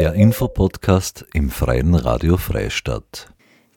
Der 0.00 0.14
Infopodcast 0.14 1.26
im 1.34 1.50
Freien 1.50 1.94
Radio 1.94 2.38
Freistadt. 2.38 3.28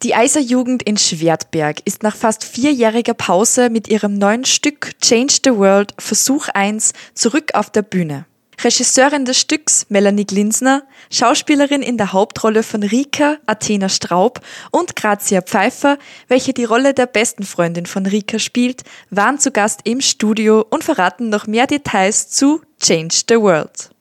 Die 0.04 0.16
Eiserjugend 0.16 0.81
in 0.81 0.96
Schwertberg 0.96 1.81
ist 1.84 2.02
nach 2.02 2.15
fast 2.15 2.46
vierjähriger 2.46 3.13
Pause 3.13 3.70
mit 3.70 3.89
ihrem 3.89 4.18
neuen 4.18 4.46
Stück 4.46 4.97
Change 5.01 5.39
the 5.44 5.57
World 5.57 5.94
Versuch 5.99 6.47
1 6.47 6.94
zurück 7.13 7.55
auf 7.55 7.71
der 7.71 7.81
Bühne. 7.81 8.25
Regisseurin 8.63 9.25
des 9.25 9.38
Stücks 9.38 9.86
Melanie 9.89 10.23
Glinsner, 10.23 10.84
Schauspielerin 11.12 11.82
in 11.82 11.98
der 11.98 12.14
Hauptrolle 12.14 12.64
von 12.64 12.84
Rika, 12.84 13.36
Athena 13.46 13.90
Straub 13.90 14.40
und 14.71 14.96
Grazia 14.96 15.42
Pfeiffer, 15.42 15.98
welche 16.30 16.54
die 16.54 16.64
Rolle 16.64 16.94
der 16.94 17.08
besten 17.08 17.44
Freundin 17.44 17.86
von 17.86 18.05
Rika 18.05 18.40
spielt, 18.40 18.84
waren 19.10 19.40
zu 19.40 19.52
Gast 19.52 19.82
im 19.84 20.00
Studio 20.00 20.66
und 20.70 20.86
verraten 20.86 21.28
noch 21.28 21.48
mehr 21.48 21.68
Details 21.68 22.30
zu 22.30 22.62
Change 22.80 23.24
the 23.28 23.36
World. 23.36 23.93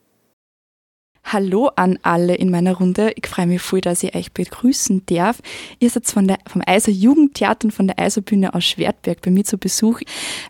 Hallo 1.25 1.71
an 1.75 1.97
alle 2.03 2.35
in 2.35 2.51
meiner 2.51 2.73
Runde. 2.73 3.11
Ich 3.15 3.27
freue 3.27 3.47
mich 3.47 3.61
voll, 3.61 3.81
dass 3.81 4.03
ich 4.03 4.13
euch 4.13 4.33
begrüßen 4.33 5.03
darf. 5.05 5.41
Ihr 5.79 5.89
seid 5.89 6.05
von 6.05 6.27
der, 6.27 6.37
vom 6.45 6.61
Eiser 6.65 6.91
Jugendtheater 6.91 7.65
und 7.65 7.71
von 7.71 7.87
der 7.87 7.97
Eiserbühne 7.97 8.53
aus 8.53 8.65
Schwertberg 8.65 9.21
bei 9.21 9.31
mir 9.31 9.43
zu 9.43 9.57
Besuch. 9.57 10.01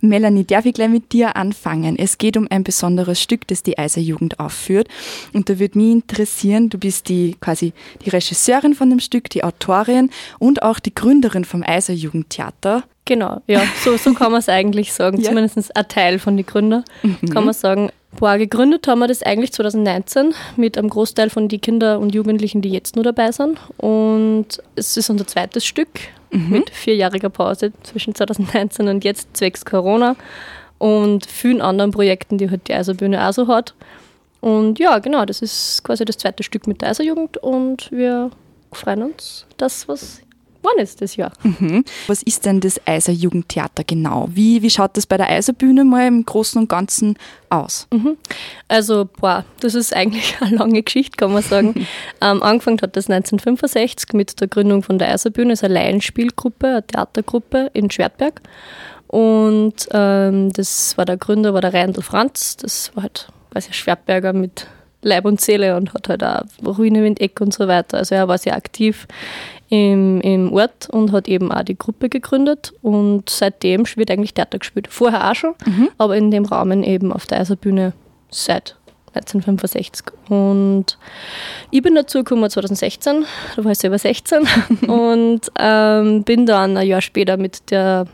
Melanie, 0.02 0.46
darf 0.46 0.66
ich 0.66 0.74
gleich 0.74 0.90
mit 0.90 1.14
dir 1.14 1.36
anfangen? 1.38 1.98
Es 1.98 2.18
geht 2.18 2.38
um 2.38 2.48
ein 2.50 2.64
besonderes 2.64 3.22
Stück, 3.22 3.48
das 3.48 3.62
die 3.62 3.78
Eiser 3.78 4.02
Jugend 4.02 4.40
aufführt. 4.40 4.88
Und 5.32 5.48
da 5.50 5.60
würde 5.60 5.78
mich 5.78 5.92
interessieren, 5.92 6.70
du 6.70 6.80
bist 6.80 7.08
die, 7.08 7.36
quasi 7.40 7.72
die 8.04 8.10
Regisseurin 8.10 8.74
von 8.74 8.90
dem 8.90 9.00
Stück, 9.00 9.30
die 9.30 9.44
Autorin 9.44 10.10
und 10.40 10.64
auch 10.64 10.80
die 10.80 10.94
Gründerin 10.94 11.46
vom 11.46 11.64
Eiser 11.64 11.94
Jugendtheater. 11.94 12.84
Genau, 13.06 13.42
ja, 13.48 13.64
so, 13.84 13.98
so 13.98 14.14
kann 14.14 14.32
man 14.32 14.40
es 14.40 14.50
eigentlich 14.50 14.94
sagen. 14.94 15.18
ja. 15.22 15.30
Zumindest 15.30 15.76
ein 15.76 15.88
Teil 15.88 16.20
von 16.20 16.36
den 16.36 16.46
Gründern 16.46 16.84
mhm. 17.04 17.30
kann 17.30 17.46
man 17.46 17.54
sagen. 17.54 17.92
Boah, 18.18 18.38
gegründet 18.38 18.88
haben 18.88 19.00
wir 19.00 19.08
das 19.08 19.24
eigentlich 19.24 19.52
2019 19.54 20.34
mit 20.56 20.78
einem 20.78 20.90
Großteil 20.90 21.30
von 21.30 21.48
den 21.48 21.60
Kindern 21.60 22.02
und 22.02 22.14
Jugendlichen, 22.14 22.62
die 22.62 22.70
jetzt 22.70 22.96
nur 22.96 23.04
dabei 23.04 23.32
sind. 23.32 23.60
Und 23.78 24.62
es 24.76 24.96
ist 24.96 25.10
unser 25.10 25.28
zweites 25.28 25.66
Stück 25.66 25.90
mhm. 26.32 26.50
mit 26.50 26.70
vierjähriger 26.70 27.30
Pause 27.30 27.74
zwischen 27.84 28.16
2019 28.16 28.88
und 28.88 29.04
jetzt 29.04 29.36
zwecks 29.36 29.66
Corona 29.66 30.16
und 30.78 31.26
vielen 31.26 31.62
anderen 31.62 31.92
Projekten, 31.92 32.38
die 32.38 32.50
halt 32.50 32.68
die 32.68 32.74
Eiserbühne 32.74 33.28
auch 33.28 33.34
so 33.34 33.48
hat. 33.48 33.74
Und 34.42 34.78
ja, 34.80 35.00
genau, 35.00 35.26
das 35.26 35.42
ist 35.42 35.84
quasi 35.84 36.04
das 36.04 36.18
zweite 36.18 36.44
Stück 36.44 36.68
mit 36.68 36.82
der 36.82 36.90
Eiserjugend 36.90 37.38
und 37.38 37.92
wir 37.92 38.30
freuen 38.74 39.04
uns, 39.04 39.46
dass 39.58 39.88
was 39.88 40.22
Wann 40.64 40.82
ist 40.82 41.02
das 41.02 41.18
Jahr? 41.18 41.34
Mhm. 41.44 41.84
Was 42.08 42.24
ist 42.24 42.46
denn 42.46 42.62
das 42.62 42.80
Eiser 42.88 43.12
Jugendtheater 43.12 43.84
genau? 43.84 44.30
Wie, 44.32 44.62
wie 44.62 44.70
schaut 44.70 44.96
das 44.96 45.06
bei 45.06 45.18
der 45.18 45.30
Eiserbühne 45.30 45.84
mal 45.84 46.08
im 46.08 46.26
Großen 46.26 46.60
und 46.60 46.70
Ganzen 46.70 47.18
aus? 47.50 47.88
Mhm. 47.92 48.18
Also, 48.70 49.10
boah, 49.20 49.44
das 49.60 49.76
ist 49.76 49.94
eigentlich 49.94 50.38
eine 50.42 50.56
lange 50.56 50.82
Geschichte, 50.82 51.18
kann 51.18 51.34
man 51.34 51.44
sagen. 51.44 51.74
ähm, 52.22 52.42
angefangen 52.42 52.80
hat 52.82 52.96
das 52.96 53.10
1965 53.10 54.14
mit 54.14 54.40
der 54.40 54.48
Gründung 54.48 54.84
von 54.84 54.98
der 54.98 55.10
Eiserbühne, 55.10 55.50
das 55.52 55.60
ist 55.60 55.66
eine 55.66 55.74
Laienspielgruppe, 55.74 56.68
eine 56.68 56.88
Theatergruppe 56.88 57.70
in 57.74 57.92
Schwertberg. 57.92 58.42
Und 59.08 59.88
ähm, 59.92 60.52
das 60.54 60.98
war 60.98 61.06
der 61.06 61.18
Gründer, 61.18 61.54
war 61.54 61.62
der 61.62 61.74
Reindl 61.74 62.02
Franz. 62.02 62.58
Das 62.58 62.96
war 62.96 63.04
halt 63.04 63.28
quasi 63.52 63.70
ein 63.70 63.74
Schwertberger 63.74 64.34
mit 64.34 64.66
Leib 65.04 65.26
und 65.26 65.40
Seele 65.40 65.76
und 65.76 65.94
hat 65.94 66.10
halt 66.10 66.24
auch 66.24 66.44
Ruine 66.66 67.04
Windeck 67.04 67.40
und 67.42 67.54
so 67.54 67.68
weiter. 67.68 67.98
Also 67.98 68.16
er 68.16 68.28
war 68.28 68.38
sehr 68.38 68.56
aktiv 68.56 69.08
im, 69.74 70.22
im 70.22 70.54
Ort 70.54 70.88
und 70.92 71.12
hat 71.12 71.28
eben 71.28 71.52
auch 71.52 71.64
die 71.64 71.76
Gruppe 71.76 72.08
gegründet 72.08 72.74
und 72.84 73.28
seitdem 73.28 73.86
wird 73.96 74.12
eigentlich 74.12 74.36
Theater 74.36 74.60
gespielt. 74.60 74.88
Vorher 74.88 75.32
auch 75.32 75.34
schon, 75.34 75.56
mhm. 75.66 75.90
aber 75.98 76.16
in 76.16 76.30
dem 76.30 76.46
Rahmen 76.46 76.84
eben 76.84 77.12
auf 77.12 77.26
der 77.26 77.40
Eiserbühne 77.40 77.94
seit 78.30 78.76
1965. 79.16 80.06
Und 80.30 81.00
ich 81.72 81.82
bin 81.82 81.96
dazu 81.96 82.20
gekommen 82.20 82.48
2016, 82.48 83.26
da 83.56 83.64
war 83.64 83.72
ich 83.72 83.80
selber 83.80 83.98
16 83.98 84.48
und 84.88 85.42
ähm, 85.58 86.22
bin 86.22 86.46
dann 86.46 86.78
ein 86.78 86.86
Jahr 86.86 87.02
später 87.02 87.38
mit 87.38 87.72
der, 87.72 88.06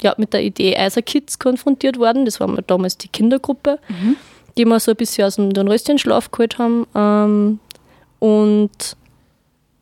ja, 0.00 0.14
mit 0.16 0.32
der 0.32 0.44
Idee 0.44 0.78
Eiser 0.78 1.02
Kids 1.02 1.38
konfrontiert 1.38 1.98
worden. 1.98 2.24
Das 2.24 2.40
war 2.40 2.48
damals 2.66 2.96
die 2.96 3.08
Kindergruppe, 3.08 3.80
mhm. 3.88 4.16
die 4.56 4.64
wir 4.64 4.80
so 4.80 4.92
ein 4.92 4.96
bisschen 4.96 5.26
aus 5.26 5.36
dem 5.36 5.52
Dornröschenschlaf 5.52 6.30
geholt 6.30 6.56
haben. 6.56 6.86
Ähm, 6.94 7.60
und 8.18 8.96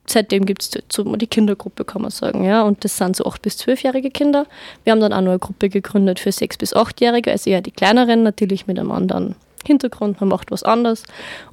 seitdem 0.07 0.45
gibt 0.47 0.63
es 0.63 0.71
die 0.71 1.27
Kindergruppe, 1.27 1.85
kann 1.85 2.03
man 2.03 2.11
sagen. 2.11 2.45
Ja? 2.45 2.63
Und 2.63 2.85
das 2.85 2.97
sind 2.97 3.17
so 3.17 3.25
8- 3.25 3.43
bis 3.43 3.57
12-jährige 3.57 4.11
Kinder. 4.11 4.47
Wir 4.85 4.93
haben 4.93 5.01
dann 5.01 5.13
auch 5.13 5.21
noch 5.21 5.31
eine 5.31 5.39
Gruppe 5.39 5.69
gegründet 5.69 6.21
für 6.21 6.31
6- 6.31 6.59
bis 6.59 6.75
8-Jährige, 6.75 7.31
also 7.31 7.51
eher 7.51 7.61
die 7.61 7.71
kleineren, 7.71 8.23
natürlich 8.23 8.67
mit 8.67 8.79
einem 8.79 8.91
anderen 8.91 9.35
Hintergrund, 9.67 10.21
man 10.21 10.29
macht 10.29 10.51
was 10.51 10.63
anderes. 10.63 11.05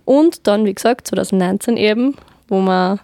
Und 0.06 0.48
dann, 0.48 0.66
wie 0.66 0.74
gesagt, 0.74 1.08
2019 1.08 1.78
eben, 1.78 2.16
wo 2.48 2.60
wir 2.60 3.00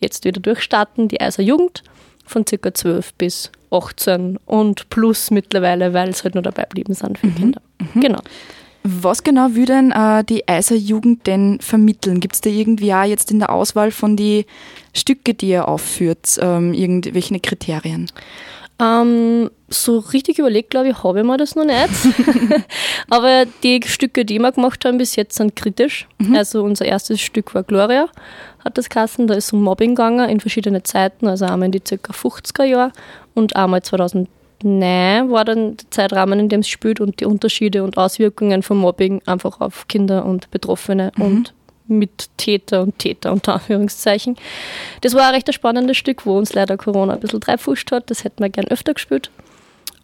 jetzt 0.00 0.24
wieder 0.24 0.40
durchstarten, 0.40 1.08
die 1.08 1.20
Eiser 1.20 1.42
Jugend 1.42 1.82
von 2.24 2.44
ca. 2.44 2.72
12 2.72 3.14
bis 3.14 3.50
18 3.70 4.38
und 4.46 4.88
plus 4.90 5.30
mittlerweile, 5.30 5.94
weil 5.94 6.10
es 6.10 6.24
halt 6.24 6.34
nur 6.34 6.42
dabei 6.42 6.64
geblieben 6.64 6.94
sind 6.94 7.18
für 7.18 7.28
mhm. 7.28 7.34
Kinder. 7.34 7.62
Mhm. 7.94 8.00
Genau. 8.00 8.20
Was 8.84 9.22
genau 9.22 9.54
will 9.54 9.66
denn 9.66 9.92
äh, 9.92 10.24
die 10.24 10.48
Eiser 10.48 10.74
Jugend 10.74 11.26
denn 11.26 11.58
vermitteln? 11.60 12.18
Gibt 12.18 12.34
es 12.34 12.40
da 12.40 12.50
irgendwie 12.50 12.92
auch 12.92 13.04
jetzt 13.04 13.30
in 13.30 13.38
der 13.38 13.50
Auswahl 13.50 13.92
von 13.92 14.16
die 14.16 14.46
Stücke, 14.92 15.34
die 15.34 15.50
ihr 15.50 15.68
aufführt, 15.68 16.38
ähm, 16.40 16.74
irgendwelche 16.74 17.38
Kriterien? 17.38 18.10
Ähm, 18.80 19.50
so 19.68 19.98
richtig 19.98 20.40
überlegt, 20.40 20.70
glaube 20.70 20.88
ich, 20.88 21.04
habe 21.04 21.20
ich 21.20 21.24
mir 21.24 21.36
das 21.36 21.54
noch 21.54 21.64
nicht. 21.64 21.88
Aber 23.10 23.44
die 23.62 23.80
Stücke, 23.86 24.24
die 24.24 24.40
wir 24.40 24.50
gemacht 24.50 24.84
haben 24.84 24.98
bis 24.98 25.14
jetzt, 25.14 25.36
sind 25.36 25.54
kritisch. 25.54 26.08
Mhm. 26.18 26.34
Also 26.34 26.64
unser 26.64 26.84
erstes 26.84 27.20
Stück 27.20 27.54
war 27.54 27.62
Gloria, 27.62 28.08
hat 28.64 28.78
das 28.78 28.88
Kassen. 28.88 29.28
Da 29.28 29.34
ist 29.34 29.52
um 29.52 29.62
Mobbing 29.62 29.94
gegangen 29.94 30.28
in 30.28 30.40
verschiedenen 30.40 30.84
Zeiten, 30.84 31.28
also 31.28 31.44
einmal 31.44 31.66
in 31.66 31.72
die 31.72 31.80
ca. 31.80 32.12
50er 32.12 32.64
Jahre 32.64 32.92
und 33.34 33.54
einmal 33.54 33.82
2000 33.82 34.28
Nein, 34.62 35.30
war 35.30 35.44
dann 35.44 35.76
der 35.76 35.90
Zeitrahmen, 35.90 36.38
in 36.38 36.48
dem 36.48 36.60
es 36.60 36.68
spielt 36.68 37.00
und 37.00 37.20
die 37.20 37.24
Unterschiede 37.24 37.82
und 37.82 37.96
Auswirkungen 37.96 38.62
von 38.62 38.78
Mobbing 38.78 39.22
einfach 39.26 39.60
auf 39.60 39.88
Kinder 39.88 40.24
und 40.24 40.50
Betroffene 40.50 41.12
mhm. 41.16 41.24
und 41.24 41.54
mit 41.88 42.28
Täter 42.36 42.82
und 42.82 42.98
Täter 42.98 43.32
unter 43.32 43.54
Anführungszeichen. 43.54 44.36
Das 45.00 45.14
war 45.14 45.28
ein 45.28 45.34
recht 45.34 45.52
spannendes 45.52 45.96
Stück, 45.96 46.26
wo 46.26 46.38
uns 46.38 46.54
leider 46.54 46.76
Corona 46.76 47.14
ein 47.14 47.20
bisschen 47.20 47.40
dreifuscht 47.40 47.90
hat. 47.92 48.10
Das 48.10 48.24
hätten 48.24 48.42
wir 48.42 48.50
gern 48.50 48.68
öfter 48.68 48.94
gespielt. 48.94 49.30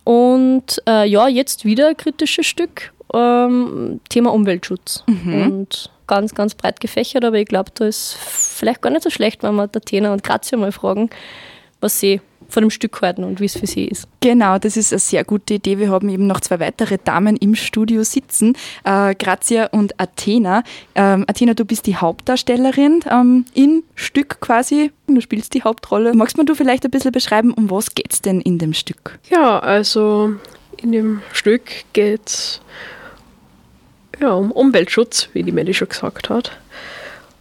Und 0.04 0.82
äh, 0.88 1.06
ja, 1.06 1.28
jetzt 1.28 1.64
wieder 1.64 1.88
ein 1.88 1.96
kritisches 1.96 2.46
Stück. 2.46 2.92
Ähm, 3.14 4.00
Thema 4.08 4.32
Umweltschutz. 4.32 5.04
Mhm. 5.06 5.42
Und 5.42 5.90
ganz, 6.06 6.34
ganz 6.34 6.54
breit 6.54 6.80
gefächert, 6.80 7.24
aber 7.24 7.36
ich 7.36 7.46
glaube, 7.46 7.70
da 7.74 7.84
ist 7.84 8.14
vielleicht 8.14 8.82
gar 8.82 8.90
nicht 8.90 9.02
so 9.02 9.10
schlecht, 9.10 9.42
wenn 9.42 9.54
wir 9.54 9.70
Tatena 9.70 10.12
und 10.12 10.24
Grazia 10.24 10.58
mal 10.58 10.72
fragen, 10.72 11.10
was 11.80 12.00
sie 12.00 12.20
von 12.48 12.62
dem 12.62 12.70
Stück 12.70 13.00
halten 13.02 13.24
und 13.24 13.40
wie 13.40 13.44
es 13.44 13.58
für 13.58 13.66
sie 13.66 13.84
ist. 13.84 14.08
Genau, 14.20 14.58
das 14.58 14.76
ist 14.76 14.92
eine 14.92 15.00
sehr 15.00 15.24
gute 15.24 15.54
Idee. 15.54 15.78
Wir 15.78 15.90
haben 15.90 16.08
eben 16.08 16.26
noch 16.26 16.40
zwei 16.40 16.60
weitere 16.60 16.98
Damen 17.02 17.36
im 17.36 17.54
Studio 17.54 18.02
sitzen, 18.02 18.56
äh, 18.84 19.14
Grazia 19.14 19.66
und 19.66 20.00
Athena. 20.00 20.62
Ähm, 20.94 21.24
Athena, 21.28 21.54
du 21.54 21.64
bist 21.64 21.86
die 21.86 21.96
Hauptdarstellerin 21.96 23.00
ähm, 23.10 23.44
im 23.54 23.82
Stück 23.94 24.40
quasi. 24.40 24.90
Du 25.06 25.20
spielst 25.20 25.54
die 25.54 25.62
Hauptrolle. 25.62 26.14
Magst 26.14 26.36
du 26.38 26.54
vielleicht 26.54 26.84
ein 26.84 26.90
bisschen 26.90 27.12
beschreiben, 27.12 27.52
um 27.52 27.70
was 27.70 27.94
geht 27.94 28.12
es 28.12 28.22
denn 28.22 28.40
in 28.40 28.58
dem 28.58 28.74
Stück? 28.74 29.18
Ja, 29.30 29.58
also 29.58 30.34
in 30.78 30.92
dem 30.92 31.22
Stück 31.32 31.62
geht 31.92 32.26
es 32.26 32.60
ja, 34.20 34.32
um 34.32 34.50
Umweltschutz, 34.50 35.28
wie 35.32 35.42
die 35.42 35.52
Melli 35.52 35.74
schon 35.74 35.88
gesagt 35.88 36.28
hat. 36.28 36.52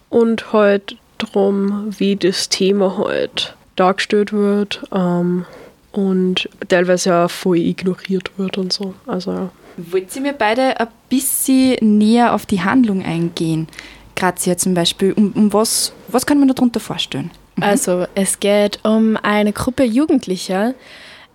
Und 0.09 0.53
halt 0.53 0.97
darum, 1.17 1.89
wie 1.97 2.15
das 2.15 2.49
Thema 2.49 2.97
halt 2.97 3.56
dargestellt 3.77 4.33
wird 4.33 4.83
ähm, 4.91 5.45
und 5.91 6.49
teilweise 6.67 7.15
auch 7.15 7.31
voll 7.31 7.57
ignoriert 7.57 8.31
wird 8.37 8.57
und 8.57 8.73
so. 8.73 8.93
Also, 9.05 9.31
ja. 9.31 9.49
Wollt 9.77 10.15
ihr 10.15 10.21
mir 10.21 10.33
beide 10.33 10.79
ein 10.79 10.87
bisschen 11.07 11.77
näher 11.97 12.33
auf 12.33 12.45
die 12.45 12.61
Handlung 12.61 13.03
eingehen? 13.03 13.67
Grazia 14.15 14.57
zum 14.57 14.73
Beispiel. 14.73 15.13
Um, 15.13 15.31
um 15.33 15.53
was, 15.53 15.93
was 16.07 16.25
kann 16.25 16.39
man 16.39 16.47
darunter 16.47 16.79
vorstellen? 16.79 17.31
Mhm. 17.55 17.63
Also, 17.63 18.05
es 18.15 18.39
geht 18.39 18.79
um 18.83 19.17
eine 19.21 19.53
Gruppe 19.53 19.83
Jugendlicher 19.83 20.73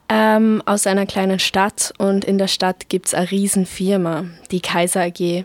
ähm, 0.09 0.63
aus 0.67 0.87
einer 0.87 1.07
kleinen 1.07 1.39
Stadt 1.39 1.95
und 1.99 2.25
in 2.25 2.39
der 2.39 2.49
Stadt 2.49 2.89
gibt 2.89 3.07
es 3.07 3.15
eine 3.15 3.31
Riesenfirma, 3.31 4.25
die 4.51 4.61
Kaiser 4.61 5.03
AG. 5.03 5.45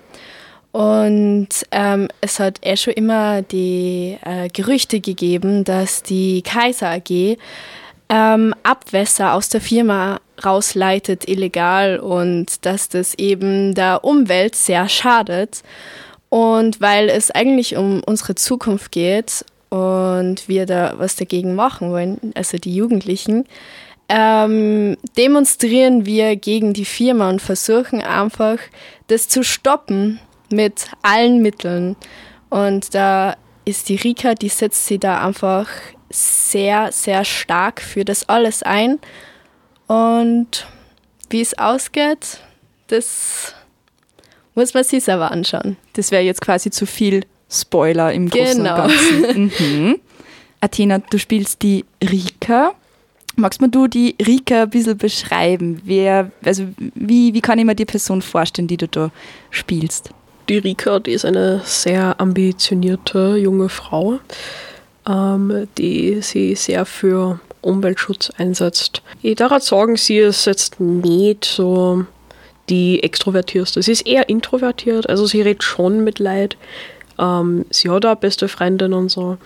Und 0.72 1.50
ähm, 1.72 2.08
es 2.22 2.40
hat 2.40 2.60
eh 2.62 2.78
schon 2.78 2.94
immer 2.94 3.42
die 3.42 4.18
äh, 4.24 4.50
Gerüchte 4.50 5.00
gegeben, 5.00 5.64
dass 5.64 6.04
die 6.04 6.42
Kaiser 6.42 6.90
AG 6.90 7.38
ähm, 8.10 8.54
Abwässer 8.64 9.34
aus 9.34 9.50
der 9.50 9.62
Firma 9.62 10.20
rausleitet 10.44 11.28
illegal 11.28 12.00
und 12.00 12.66
dass 12.66 12.90
das 12.90 13.16
eben 13.16 13.74
der 13.74 14.04
Umwelt 14.04 14.56
sehr 14.56 14.88
schadet. 14.88 15.64
Und 16.30 16.82
weil 16.82 17.10
es 17.10 17.32
eigentlich 17.32 17.78
um 17.78 18.02
unsere 18.06 18.36
Zukunft 18.36 18.92
geht 18.92 19.46
und 19.70 20.48
wir 20.48 20.66
da 20.66 20.96
was 20.98 21.16
dagegen 21.16 21.56
machen 21.56 21.92
wollen, 21.92 22.34
also 22.36 22.58
die 22.58 22.76
Jugendlichen, 22.76 23.46
ähm, 24.10 24.98
demonstrieren 25.18 26.06
wir 26.06 26.36
gegen 26.36 26.74
die 26.74 26.86
Firma 26.86 27.30
und 27.30 27.42
versuchen 27.42 28.02
einfach, 28.02 28.58
das 29.08 29.28
zu 29.28 29.44
stoppen, 29.44 30.20
mit 30.50 30.88
allen 31.02 31.42
Mitteln. 31.42 31.96
Und 32.50 32.94
da 32.96 33.36
ist 33.66 33.90
die 33.90 33.96
Rika, 33.96 34.34
die 34.34 34.50
setzt 34.50 34.88
sie 34.88 34.98
da 34.98 35.26
einfach 35.26 35.68
sehr, 36.10 36.92
sehr 36.92 37.26
stark 37.26 37.82
für 37.82 38.06
das 38.06 38.28
alles 38.30 38.64
ein. 38.64 39.00
Und 39.88 40.68
wie 41.30 41.42
es 41.42 41.58
ausgeht, 41.58 42.40
das 42.88 43.54
muss 44.56 44.74
man 44.74 44.84
sich 44.84 45.04
selber 45.04 45.32
anschauen. 45.32 45.78
Das 45.94 46.12
wäre 46.12 46.24
jetzt 46.24 46.42
quasi 46.42 46.72
zu 46.72 46.86
viel 46.86 47.26
Spoiler 47.50 48.12
im 48.14 48.30
Großen 48.30 48.64
Genau. 48.64 48.84
und 48.84 48.90
Ganzen. 48.90 49.52
Mhm. 49.60 50.00
Athena, 50.60 50.98
du 51.00 51.20
spielst 51.20 51.62
die 51.62 51.86
Rika. 52.04 52.74
Magst 53.36 53.62
mir 53.62 53.70
du 53.70 53.88
die 53.88 54.16
Rika 54.26 54.64
ein 54.64 54.70
bisschen 54.70 54.98
beschreiben? 54.98 55.80
Wer, 55.84 56.32
also 56.44 56.68
wie, 56.96 57.34
wie 57.36 57.42
kann 57.42 57.60
ich 57.60 57.66
mir 57.66 57.76
die 57.76 57.86
Person 57.86 58.22
vorstellen, 58.24 58.68
die 58.68 58.78
du 58.78 58.88
da 58.88 59.12
spielst? 59.52 60.10
Die 60.50 60.60
Rika, 60.60 61.00
die 61.00 61.12
ist 61.12 61.26
eine 61.26 61.62
sehr 61.66 62.22
ambitionierte 62.22 63.36
junge 63.36 63.68
Frau, 63.68 64.20
ähm, 65.08 65.68
die 65.78 66.22
sich 66.22 66.62
sehr 66.62 66.86
für 66.86 67.42
Umweltschutz 67.62 68.32
einsetzt. 68.38 69.02
Ich 69.22 69.36
darf 69.36 69.62
sagen, 69.62 69.98
sie 69.98 70.20
ist 70.20 70.46
jetzt 70.46 70.80
nicht 70.80 71.44
so 71.44 72.06
die 72.70 73.04
extrovertierste. 73.04 73.82
Sie 73.82 73.92
ist 73.92 74.08
eher 74.08 74.30
introvertiert, 74.30 75.10
also 75.10 75.26
sie 75.26 75.42
redet 75.42 75.64
schon 75.64 76.06
mit 76.06 76.20
Leid. 76.20 76.56
Ähm, 77.20 77.66
sie 77.70 77.90
hat 77.90 78.06
auch 78.06 78.16
beste 78.16 78.48
Freundin 78.48 78.94
und 78.94 79.10
so, 79.10 79.38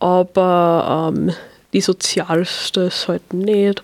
aber 0.00 1.12
ähm, 1.14 1.32
die 1.72 1.80
sozialste 1.80 2.82
ist 2.82 3.06
halt 3.06 3.32
nicht. 3.32 3.80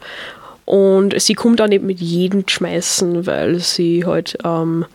Und 0.65 1.21
sie 1.21 1.35
kommt 1.35 1.61
auch 1.61 1.69
nicht 1.69 1.85
mit 1.85 2.01
jedem 2.01 2.49
schmeißen, 2.49 3.27
weil 3.27 3.61
sie 3.61 4.05
halt 4.05 4.39
ähm, 4.45 4.87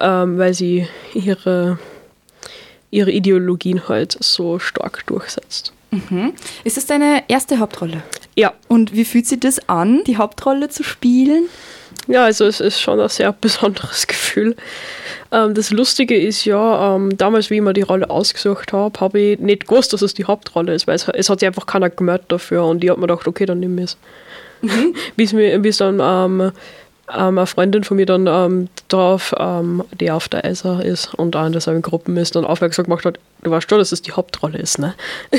ähm, 0.00 0.38
weil 0.38 0.54
sie 0.54 0.86
ihre, 1.14 1.78
ihre 2.90 3.10
Ideologien 3.10 3.88
halt 3.88 4.16
so 4.20 4.58
stark 4.58 5.06
durchsetzt. 5.06 5.72
Ist 6.64 6.78
das 6.78 6.86
deine 6.86 7.24
erste 7.28 7.58
Hauptrolle? 7.58 8.02
Ja, 8.34 8.54
Und 8.68 8.94
wie 8.94 9.04
fühlt 9.04 9.26
sich 9.26 9.40
das 9.40 9.68
an, 9.68 10.02
die 10.06 10.16
Hauptrolle 10.16 10.68
zu 10.70 10.82
spielen? 10.82 11.44
ja, 12.08 12.24
also 12.24 12.46
es 12.46 12.60
ist 12.60 12.80
schon 12.80 12.98
ein 12.98 13.08
sehr 13.08 13.32
besonderes 13.40 14.06
Gefühl. 14.06 14.56
Ähm, 15.30 15.54
das 15.54 15.70
Lustige 15.70 16.16
ist 16.16 16.44
ja, 16.46 16.96
ähm, 16.96 17.16
damals, 17.16 17.50
wie 17.50 17.56
ich 17.56 17.60
mir 17.62 17.74
die 17.74 17.82
Rolle 17.82 18.08
ausgesucht 18.10 18.72
habe, 18.72 18.98
habe 19.00 19.20
ich 19.20 19.38
nicht 19.38 19.68
gewusst, 19.68 19.92
dass 19.92 20.02
es 20.02 20.14
die 20.14 20.24
Hauptrolle 20.24 20.74
ist, 20.74 20.86
weil 20.86 20.96
es, 20.96 21.06
es 21.08 21.28
hat 21.28 21.40
sich 21.40 21.46
einfach 21.46 21.66
keiner 21.66 21.90
gemerkt 21.90 22.32
dafür 22.32 22.64
und 22.64 22.82
ich 22.82 22.90
habe 22.90 22.98
mir 23.00 23.06
gedacht, 23.06 23.28
okay, 23.28 23.44
dann 23.46 23.60
nehme 23.60 23.82
ich 23.82 23.90
es. 23.90 23.96
Bis, 25.16 25.32
mir, 25.32 25.58
bis 25.58 25.78
dann 25.78 26.00
ähm, 26.00 26.52
ähm, 27.16 27.38
eine 27.38 27.46
Freundin 27.46 27.84
von 27.84 27.96
mir 27.96 28.06
dann 28.06 28.26
ähm, 28.26 28.68
drauf, 28.88 29.34
ähm, 29.38 29.84
die 30.00 30.10
auf 30.10 30.28
der 30.28 30.44
ESA 30.44 30.80
ist 30.80 31.14
und 31.14 31.36
auch 31.36 31.46
in 31.46 31.52
derselben 31.52 31.82
Gruppen 31.82 32.16
ist, 32.16 32.34
dann 32.34 32.44
aufmerksam 32.44 32.84
gemacht 32.84 33.04
hat, 33.04 33.18
du 33.42 33.50
weißt 33.50 33.68
schon, 33.68 33.78
dass 33.78 33.92
es 33.92 34.02
die 34.02 34.12
Hauptrolle 34.12 34.58
ist, 34.58 34.78
ne? 34.78 34.94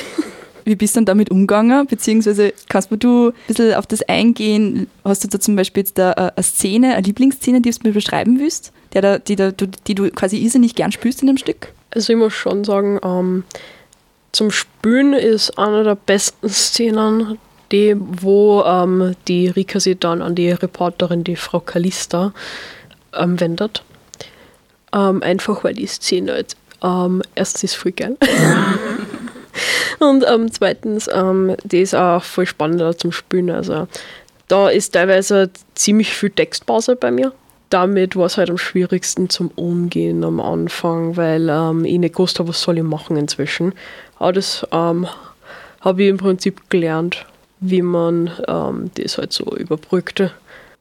Wie 0.65 0.75
bist 0.75 0.95
du 0.95 0.99
dann 0.99 1.05
damit 1.05 1.29
umgegangen? 1.29 1.87
Beziehungsweise 1.87 2.53
kannst 2.69 2.89
du 2.91 3.27
ein 3.29 3.33
bisschen 3.47 3.73
auf 3.73 3.85
das 3.85 4.01
eingehen? 4.03 4.87
Hast 5.03 5.23
du 5.23 5.27
da 5.27 5.37
zum 5.37 5.57
Beispiel 5.57 5.81
jetzt 5.81 5.97
da 5.97 6.13
äh, 6.13 6.31
eine 6.35 6.43
Szene, 6.43 6.93
eine 6.93 7.01
Lieblingsszene, 7.01 7.61
die 7.61 7.69
du 7.69 7.77
mir 7.83 7.93
beschreiben 7.93 8.39
willst, 8.39 8.71
der 8.93 9.01
da, 9.01 9.17
die, 9.17 9.35
da, 9.35 9.51
du, 9.51 9.67
die 9.67 9.95
du 9.95 10.09
quasi 10.11 10.37
irrsinnig 10.37 10.75
gern 10.75 10.93
spielst 10.93 11.21
in 11.21 11.27
dem 11.27 11.37
Stück? 11.37 11.73
Also 11.91 12.13
ich 12.13 12.17
muss 12.17 12.33
schon 12.33 12.63
sagen, 12.63 12.99
ähm, 13.03 13.43
zum 14.31 14.51
Spülen 14.51 15.13
ist 15.13 15.57
eine 15.57 15.83
der 15.83 15.95
besten 15.95 16.49
Szenen, 16.49 17.37
die, 17.71 17.95
wo 17.98 18.63
ähm, 18.63 19.15
die 19.27 19.48
Rika 19.48 19.80
sich 19.80 20.00
dann 20.00 20.21
an 20.21 20.36
die 20.36 20.51
Reporterin, 20.51 21.24
die 21.24 21.36
Frau 21.36 21.60
Kalista, 21.60 22.33
ähm, 23.13 23.39
wendet. 23.39 23.83
Ähm, 24.94 25.24
einfach 25.24 25.63
weil 25.63 25.74
die 25.74 25.88
Szene 25.88 26.33
halt, 26.33 26.56
ähm, 26.83 27.21
erstens 27.36 27.63
ist 27.63 27.75
voll 27.75 27.94
geil. 27.94 28.18
Und 30.00 30.25
ähm, 30.27 30.51
zweitens, 30.51 31.10
die 31.63 31.81
ist 31.81 31.95
auch 31.95 32.24
voll 32.24 32.45
spannender 32.45 32.98
zum 32.98 33.12
Spülen. 33.12 33.51
Also 33.51 33.88
da 34.48 34.69
ist 34.69 34.92
teilweise 34.94 35.50
ziemlich 35.75 36.13
viel 36.13 36.30
Textpause 36.30 36.95
bei 36.95 37.12
mir. 37.12 37.31
Damit 37.69 38.15
war 38.15 38.25
es 38.25 38.38
halt 38.38 38.50
am 38.50 38.57
schwierigsten 38.57 39.30
zum 39.30 39.50
Umgehen 39.56 40.24
am 40.24 40.39
Anfang, 40.39 41.18
weil 41.18 41.50
ähm, 41.50 41.86
ich 41.86 41.98
nicht 41.98 42.15
gewusst 42.15 42.38
habe, 42.39 42.50
was 42.50 42.62
soll 42.62 42.77
ich 42.77 42.83
machen 42.83 43.18
inzwischen. 43.18 43.74
Aber 44.19 44.33
das 44.33 44.68
ähm, 44.71 45.07
habe 45.81 46.04
ich 46.04 46.10
im 46.10 46.18
Prinzip 46.18 46.69
gelernt, 46.69 47.25
wie 47.63 47.81
man 47.81 48.31
ähm, 48.48 48.92
das 48.95 49.18
halt 49.18 49.33
so 49.33 49.56
überbrückte. 49.56 50.31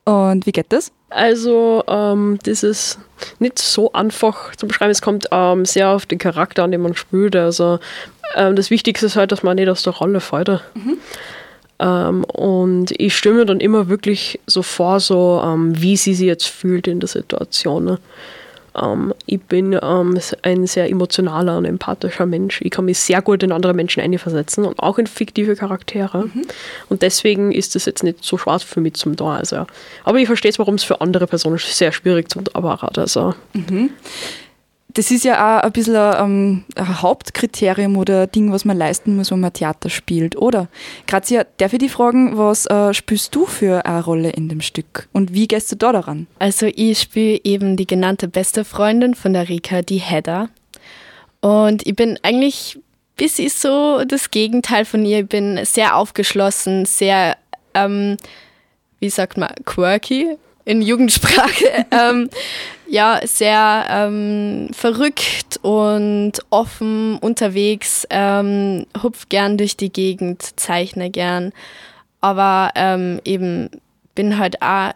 Und 0.04 0.46
wie 0.46 0.52
geht 0.52 0.66
das? 0.70 0.90
Also, 1.10 1.84
ähm, 1.86 2.38
das 2.44 2.62
ist 2.62 2.98
nicht 3.38 3.58
so 3.58 3.92
einfach 3.92 4.56
zu 4.56 4.66
beschreiben. 4.66 4.90
Es 4.90 5.02
kommt 5.02 5.28
ähm, 5.30 5.64
sehr 5.64 5.90
auf 5.90 6.06
den 6.06 6.18
Charakter 6.18 6.64
an, 6.64 6.72
den 6.72 6.82
man 6.82 6.94
spielt. 6.94 7.36
Also, 7.36 7.78
ähm, 8.34 8.56
das 8.56 8.70
Wichtigste 8.70 9.06
ist 9.06 9.16
halt, 9.16 9.30
dass 9.30 9.42
man 9.42 9.56
nicht 9.56 9.68
aus 9.68 9.82
der 9.82 9.92
Rolle 9.92 10.20
fällt. 10.20 10.60
Ähm, 11.78 12.24
und 12.24 12.92
ich 12.98 13.16
stimme 13.16 13.40
mir 13.40 13.46
dann 13.46 13.60
immer 13.60 13.88
wirklich 13.88 14.40
so 14.46 14.62
vor, 14.62 14.98
so 15.00 15.40
ähm, 15.44 15.80
wie 15.80 15.96
sie 15.96 16.14
sich 16.14 16.26
jetzt 16.26 16.46
fühlt 16.46 16.88
in 16.88 17.00
der 17.00 17.08
Situation. 17.08 17.84
Ne? 17.84 17.98
Ähm, 18.80 19.14
ich 19.26 19.40
bin 19.40 19.78
ähm, 19.80 20.18
ein 20.42 20.66
sehr 20.66 20.88
emotionaler 20.90 21.58
und 21.58 21.64
empathischer 21.64 22.26
Mensch. 22.26 22.60
Ich 22.62 22.70
kann 22.70 22.84
mich 22.84 22.98
sehr 22.98 23.22
gut 23.22 23.42
in 23.42 23.52
andere 23.52 23.74
Menschen 23.74 24.02
einversetzen 24.02 24.64
und 24.64 24.78
auch 24.78 24.98
in 24.98 25.06
fiktive 25.06 25.56
Charaktere. 25.56 26.30
Und 26.88 27.02
deswegen 27.02 27.52
ist 27.52 27.76
es 27.76 27.84
jetzt 27.84 28.02
nicht 28.02 28.24
so 28.24 28.38
schwarz 28.38 28.62
für 28.62 28.80
mich 28.80 28.94
zum 28.94 29.16
da. 29.16 29.36
Also. 29.36 29.66
Aber 30.04 30.18
ich 30.18 30.26
verstehe 30.26 30.50
es, 30.50 30.58
warum 30.58 30.74
es 30.76 30.84
für 30.84 31.00
andere 31.00 31.26
Personen 31.26 31.58
sehr 31.58 31.92
schwierig 31.92 32.30
zum 32.30 32.44
da 32.44 32.62
war. 32.62 32.90
Also, 32.96 33.34
Das 34.94 35.10
ist 35.10 35.24
ja 35.24 35.58
auch 35.58 35.62
ein 35.62 35.72
bisschen 35.72 35.96
ein, 35.96 36.64
ein 36.76 37.02
Hauptkriterium 37.02 37.96
oder 37.96 38.22
ein 38.22 38.30
Ding, 38.30 38.52
was 38.52 38.64
man 38.64 38.76
leisten 38.76 39.16
muss, 39.16 39.30
wenn 39.30 39.40
man 39.40 39.52
Theater 39.52 39.88
spielt, 39.88 40.36
oder? 40.36 40.68
Grazia, 41.06 41.46
darf 41.56 41.72
ich 41.72 41.78
dich 41.78 41.92
fragen, 41.92 42.36
was 42.36 42.66
äh, 42.66 42.92
spielst 42.92 43.34
du 43.34 43.46
für 43.46 43.86
eine 43.86 44.04
Rolle 44.04 44.30
in 44.30 44.48
dem 44.48 44.60
Stück? 44.60 45.08
Und 45.12 45.32
wie 45.32 45.48
gehst 45.48 45.72
du 45.72 45.76
da 45.76 45.92
daran? 45.92 46.26
Also 46.38 46.66
ich 46.66 47.00
spiele 47.00 47.40
eben 47.44 47.76
die 47.76 47.86
genannte 47.86 48.28
beste 48.28 48.64
Freundin 48.64 49.14
von 49.14 49.32
der 49.32 49.48
Rika, 49.48 49.82
die 49.82 49.98
Hedda. 49.98 50.48
Und 51.40 51.86
ich 51.86 51.96
bin 51.96 52.18
eigentlich 52.22 52.78
bis 53.16 53.38
ich 53.38 53.54
so 53.54 54.04
das 54.04 54.30
Gegenteil 54.30 54.84
von 54.84 55.04
ihr. 55.04 55.20
Ich 55.20 55.28
bin 55.28 55.64
sehr 55.64 55.96
aufgeschlossen, 55.96 56.86
sehr, 56.86 57.36
ähm, 57.74 58.16
wie 59.00 59.10
sagt 59.10 59.36
man, 59.36 59.54
quirky 59.64 60.36
in 60.64 60.82
Jugendsprache. 60.82 61.86
ähm, 61.90 62.28
ja, 62.86 63.20
sehr 63.24 63.86
ähm, 63.88 64.68
verrückt 64.72 65.58
und 65.62 66.32
offen 66.50 67.18
unterwegs, 67.18 68.06
ähm, 68.10 68.86
hupf 69.02 69.28
gern 69.28 69.56
durch 69.56 69.76
die 69.76 69.90
Gegend, 69.90 70.60
zeichne 70.60 71.10
gern, 71.10 71.52
aber 72.20 72.70
ähm, 72.74 73.20
eben 73.24 73.70
bin 74.14 74.38
halt 74.38 74.60
auch 74.60 74.92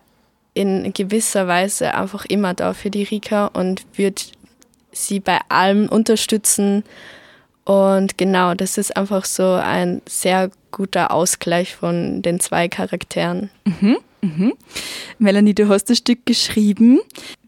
in 0.53 0.93
gewisser 0.93 1.47
Weise 1.49 1.95
einfach 1.95 2.25
immer 2.27 2.55
da 2.55 2.73
für 2.73 2.91
die 2.91 3.05
Rika 3.05 3.47
und 3.47 3.85
würde 3.97 4.23
sie 4.93 5.21
bei 5.21 5.41
allem 5.49 5.89
unterstützen. 5.89 6.85
Und 7.65 8.17
genau, 8.17 8.55
das 8.55 8.79
ist 8.79 8.97
einfach 8.97 9.25
so 9.25 9.53
ein 9.53 10.01
sehr 10.07 10.51
guter 10.71 11.11
Ausgleich 11.11 11.75
von 11.75 12.23
den 12.23 12.41
zwei 12.41 12.69
Charakteren. 12.69 13.51
Melanie, 15.19 15.55
du 15.55 15.69
hast 15.69 15.85
das 15.91 15.99
Stück 15.99 16.27
geschrieben. 16.27 17.01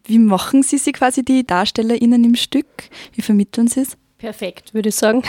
Wie 0.05 0.19
machen 0.19 0.63
Sie 0.63 0.77
sie 0.77 0.91
quasi, 0.91 1.23
die 1.23 1.45
DarstellerInnen 1.45 2.23
im 2.23 2.35
Stück? 2.35 2.65
Wie 3.13 3.21
vermitteln 3.21 3.67
Sie 3.67 3.81
es? 3.81 3.97
Perfekt, 4.17 4.73
würde 4.73 4.89
ich 4.89 4.95
sagen. 4.95 5.23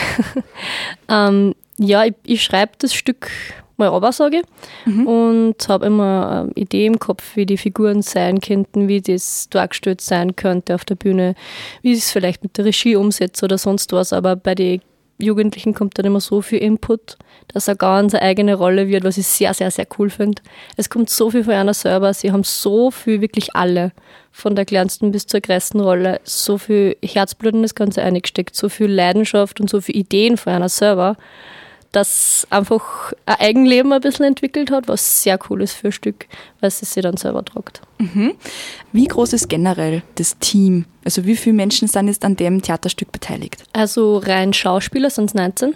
ähm, 1.09 1.55
ja, 1.77 2.05
ich, 2.05 2.15
ich 2.25 2.43
schreibe 2.43 2.73
das 2.79 2.93
Stück 2.93 3.29
mal 3.77 3.87
runter, 3.87 4.11
sage 4.11 4.41
ich, 4.41 5.05
und 5.05 5.55
habe 5.67 5.85
immer 5.87 6.43
eine 6.43 6.51
Idee 6.53 6.85
im 6.85 6.99
Kopf, 6.99 7.35
wie 7.35 7.45
die 7.45 7.57
Figuren 7.57 8.01
sein 8.01 8.39
könnten, 8.39 8.87
wie 8.87 9.01
das 9.01 9.49
dargestellt 9.49 10.01
sein 10.01 10.35
könnte 10.35 10.75
auf 10.75 10.85
der 10.85 10.95
Bühne, 10.95 11.35
wie 11.81 11.93
ich 11.93 11.99
es 11.99 12.11
vielleicht 12.11 12.43
mit 12.43 12.57
der 12.57 12.65
Regie 12.65 12.95
umsetze 12.95 13.45
oder 13.45 13.57
sonst 13.57 13.91
was. 13.91 14.13
Aber 14.13 14.35
bei 14.35 14.55
den 14.55 14.81
Jugendlichen 15.21 15.73
kommt 15.73 15.97
dann 15.97 16.05
immer 16.05 16.19
so 16.19 16.41
viel 16.41 16.59
Input, 16.59 17.17
dass 17.47 17.67
er 17.67 17.75
ganz 17.75 18.13
eine 18.13 18.23
eigene 18.23 18.55
Rolle 18.55 18.87
wird, 18.87 19.03
was 19.03 19.17
ich 19.17 19.27
sehr, 19.27 19.53
sehr, 19.53 19.71
sehr 19.71 19.87
cool 19.97 20.09
finde. 20.09 20.41
Es 20.77 20.89
kommt 20.89 21.09
so 21.09 21.31
viel 21.31 21.43
von 21.43 21.53
einer 21.53 21.73
selber. 21.73 22.13
Sie 22.13 22.31
haben 22.31 22.43
so 22.43 22.91
viel, 22.91 23.21
wirklich 23.21 23.55
alle, 23.55 23.91
von 24.31 24.55
der 24.55 24.65
kleinsten 24.65 25.11
bis 25.11 25.27
zur 25.27 25.41
größten 25.41 25.81
Rolle, 25.81 26.21
so 26.23 26.57
viel 26.57 26.95
Herzblut 27.03 27.53
in 27.53 27.61
das 27.61 27.75
Ganze 27.75 28.01
eingesteckt, 28.01 28.55
so 28.55 28.69
viel 28.69 28.91
Leidenschaft 28.91 29.59
und 29.59 29.69
so 29.69 29.81
viele 29.81 29.99
Ideen 29.99 30.37
von 30.37 30.53
einer 30.53 30.69
selber, 30.69 31.17
dass 31.91 32.47
einfach 32.49 33.11
ein 33.25 33.35
Eigenleben 33.39 33.91
ein 33.91 34.01
bisschen 34.01 34.25
entwickelt 34.25 34.71
hat, 34.71 34.87
was 34.87 35.23
sehr 35.23 35.37
cool 35.49 35.61
ist 35.61 35.73
für 35.73 35.87
ein 35.87 35.91
Stück, 35.91 36.27
weil 36.59 36.69
es 36.69 36.79
sich 36.79 37.03
dann 37.03 37.17
selber 37.17 37.43
tragt. 37.43 37.81
Wie 38.91 39.05
groß 39.05 39.33
ist 39.33 39.49
generell 39.49 40.01
das 40.15 40.37
Team? 40.39 40.85
Also 41.03 41.25
wie 41.25 41.35
viele 41.35 41.55
Menschen 41.55 41.87
sind 41.87 42.07
jetzt 42.07 42.23
an 42.23 42.35
dem 42.35 42.61
Theaterstück 42.61 43.11
beteiligt? 43.11 43.63
Also 43.73 44.17
rein 44.17 44.53
Schauspieler 44.53 45.09
sind 45.09 45.25
es 45.25 45.33
19. 45.33 45.75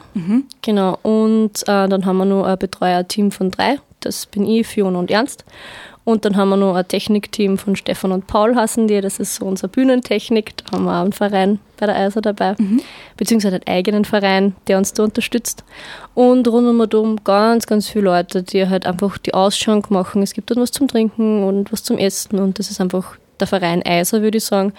Genau. 0.61 0.97
Und 1.03 1.63
äh, 1.63 1.87
dann 1.87 2.05
haben 2.05 2.17
wir 2.17 2.25
noch 2.25 2.45
ein 2.45 2.57
Betreuerteam 2.57 3.31
von 3.31 3.51
drei. 3.51 3.79
Das 3.99 4.25
bin 4.25 4.45
ich, 4.45 4.67
Fiona 4.67 4.99
und 4.99 5.11
Ernst. 5.11 5.43
Und 6.05 6.23
dann 6.23 6.37
haben 6.37 6.49
wir 6.49 6.57
noch 6.57 6.75
ein 6.75 6.87
Technikteam 6.87 7.57
von 7.57 7.75
Stefan 7.75 8.11
und 8.11 8.27
Paul 8.27 8.55
hassen 8.55 8.87
die, 8.87 9.01
das 9.01 9.19
ist 9.19 9.35
so 9.35 9.45
unser 9.45 9.67
Bühnentechnik. 9.67 10.55
Da 10.57 10.77
haben 10.77 10.85
wir 10.85 10.91
auch 10.91 11.01
einen 11.01 11.13
Verein 11.13 11.59
bei 11.77 11.87
der 11.87 11.95
EISA 11.95 12.21
dabei, 12.21 12.53
mhm. 12.59 12.79
beziehungsweise 13.17 13.55
einen 13.55 13.67
eigenen 13.67 14.05
Verein, 14.05 14.55
der 14.67 14.77
uns 14.77 14.93
da 14.93 15.03
unterstützt. 15.03 15.63
Und 16.13 16.47
rund 16.47 16.93
um 16.93 17.09
und 17.09 17.25
ganz, 17.25 17.65
ganz 17.65 17.89
viele 17.89 18.05
Leute, 18.05 18.43
die 18.43 18.69
halt 18.69 18.85
einfach 18.85 19.17
die 19.17 19.33
Ausschank 19.33 19.89
machen. 19.89 20.21
Es 20.21 20.33
gibt 20.33 20.51
dann 20.51 20.59
was 20.59 20.69
zum 20.69 20.87
Trinken 20.87 21.43
und 21.43 21.71
was 21.71 21.83
zum 21.83 21.97
Essen 21.97 22.37
und 22.37 22.59
das 22.59 22.69
ist 22.69 22.79
einfach 22.79 23.17
der 23.39 23.47
Verein 23.47 23.81
EISA, 23.83 24.21
würde 24.21 24.37
ich 24.37 24.45
sagen, 24.45 24.73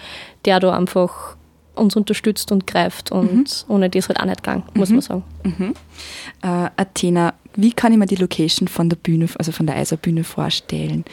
der 0.45 0.61
da 0.61 0.75
einfach 0.75 1.35
uns 1.75 1.95
unterstützt 1.95 2.51
und 2.51 2.65
greift 2.65 3.11
und 3.11 3.33
mhm. 3.33 3.73
ohne 3.73 3.89
die 3.89 3.99
ist 3.99 4.07
halt 4.09 4.19
auch 4.19 4.25
nicht 4.25 4.43
gegangen, 4.43 4.63
muss 4.73 4.89
mhm. 4.89 4.95
man 4.95 5.01
sagen. 5.01 5.23
Mhm. 5.43 5.73
Äh, 6.41 6.69
Athena, 6.75 7.33
wie 7.57 7.73
kann 7.73 7.91
ich 7.91 7.97
mir 7.97 8.05
die 8.05 8.15
Location 8.15 8.67
von 8.67 8.87
der 8.87 8.95
Bühne, 8.95 9.27
also 9.37 9.51
von 9.51 9.65
der 9.65 9.75
Eiserbühne 9.75 10.23
vorstellen? 10.23 11.03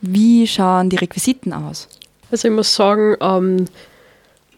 Wie 0.00 0.46
schauen 0.46 0.88
die 0.88 0.96
Requisiten 0.96 1.52
aus? 1.52 1.88
Also 2.30 2.48
ich 2.48 2.54
muss 2.54 2.74
sagen, 2.74 3.16
ähm, 3.20 3.66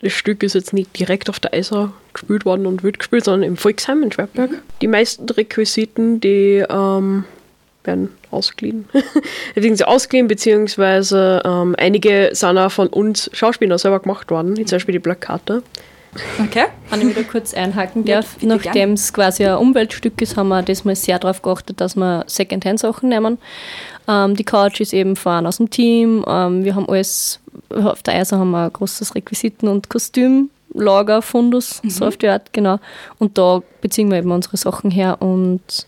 das 0.01 0.13
Stück 0.13 0.43
ist 0.43 0.55
jetzt 0.55 0.73
nicht 0.73 0.99
direkt 0.99 1.29
auf 1.29 1.41
der 1.41 1.53
Eiser 1.53 1.93
gespielt 2.13 2.45
worden 2.45 2.67
und 2.67 2.83
wird 2.83 2.99
gespielt, 2.99 3.25
sondern 3.25 3.43
im 3.43 3.57
Volksheim 3.57 4.03
in 4.03 4.13
Schwerberg. 4.13 4.53
Mhm. 4.53 4.57
Die 4.81 4.87
meisten 4.87 5.29
Requisiten, 5.29 6.21
die 6.21 6.65
ähm, 6.69 7.25
werden 7.83 8.11
ausgeliehen. 8.31 8.89
werden 9.55 9.77
sie 9.77 9.87
ausgeliehen, 9.87 10.29
beziehungsweise 10.29 11.43
ähm, 11.45 11.75
einige 11.77 12.31
sind 12.33 12.57
auch 12.59 12.71
von 12.71 12.87
uns 12.87 13.31
Schauspielern 13.33 13.79
selber 13.79 13.99
gemacht 13.99 14.31
worden, 14.31 14.57
wie 14.57 14.65
zum 14.65 14.77
Beispiel 14.77 14.93
die 14.93 15.01
Plakate. 15.01 15.65
Okay. 16.39 16.67
Wenn 16.91 17.01
ich 17.01 17.17
wieder 17.17 17.25
kurz 17.25 17.55
einhaken 17.55 18.05
darf, 18.05 18.37
ja, 18.41 18.49
nachdem 18.49 18.93
es 18.93 19.13
quasi 19.13 19.47
ein 19.47 19.57
Umweltstück 19.57 20.21
ist, 20.21 20.37
haben 20.37 20.49
wir 20.49 20.63
diesmal 20.63 20.95
sehr 20.95 21.19
darauf 21.19 21.41
geachtet, 21.41 21.81
dass 21.81 21.97
wir 21.97 22.25
Secondhand-Sachen 22.27 23.09
nehmen. 23.09 23.39
Ähm, 24.07 24.37
die 24.37 24.45
Couch 24.45 24.81
ist 24.81 24.93
eben 24.93 25.17
fahren 25.17 25.47
aus 25.47 25.57
dem 25.57 25.71
Team. 25.71 26.25
Ähm, 26.29 26.65
wir 26.65 26.75
haben 26.75 26.89
alles, 26.89 27.41
auf 27.71 28.03
der 28.03 28.15
Eise 28.15 28.39
haben 28.39 28.51
wir 28.51 28.65
ein 28.65 28.73
großes 28.73 29.15
Requisiten- 29.15 29.69
und 29.69 29.89
Kostümlager, 29.89 31.23
Fundus, 31.23 31.83
mhm. 31.83 31.91
so 31.91 32.07
auf 32.07 32.19
die 32.19 32.29
Art, 32.29 32.53
genau. 32.53 32.79
Und 33.19 33.39
da 33.39 33.63
beziehen 33.81 34.11
wir 34.11 34.19
eben 34.19 34.33
unsere 34.33 34.59
Sachen 34.59 34.91
her. 34.91 35.17
Und 35.21 35.87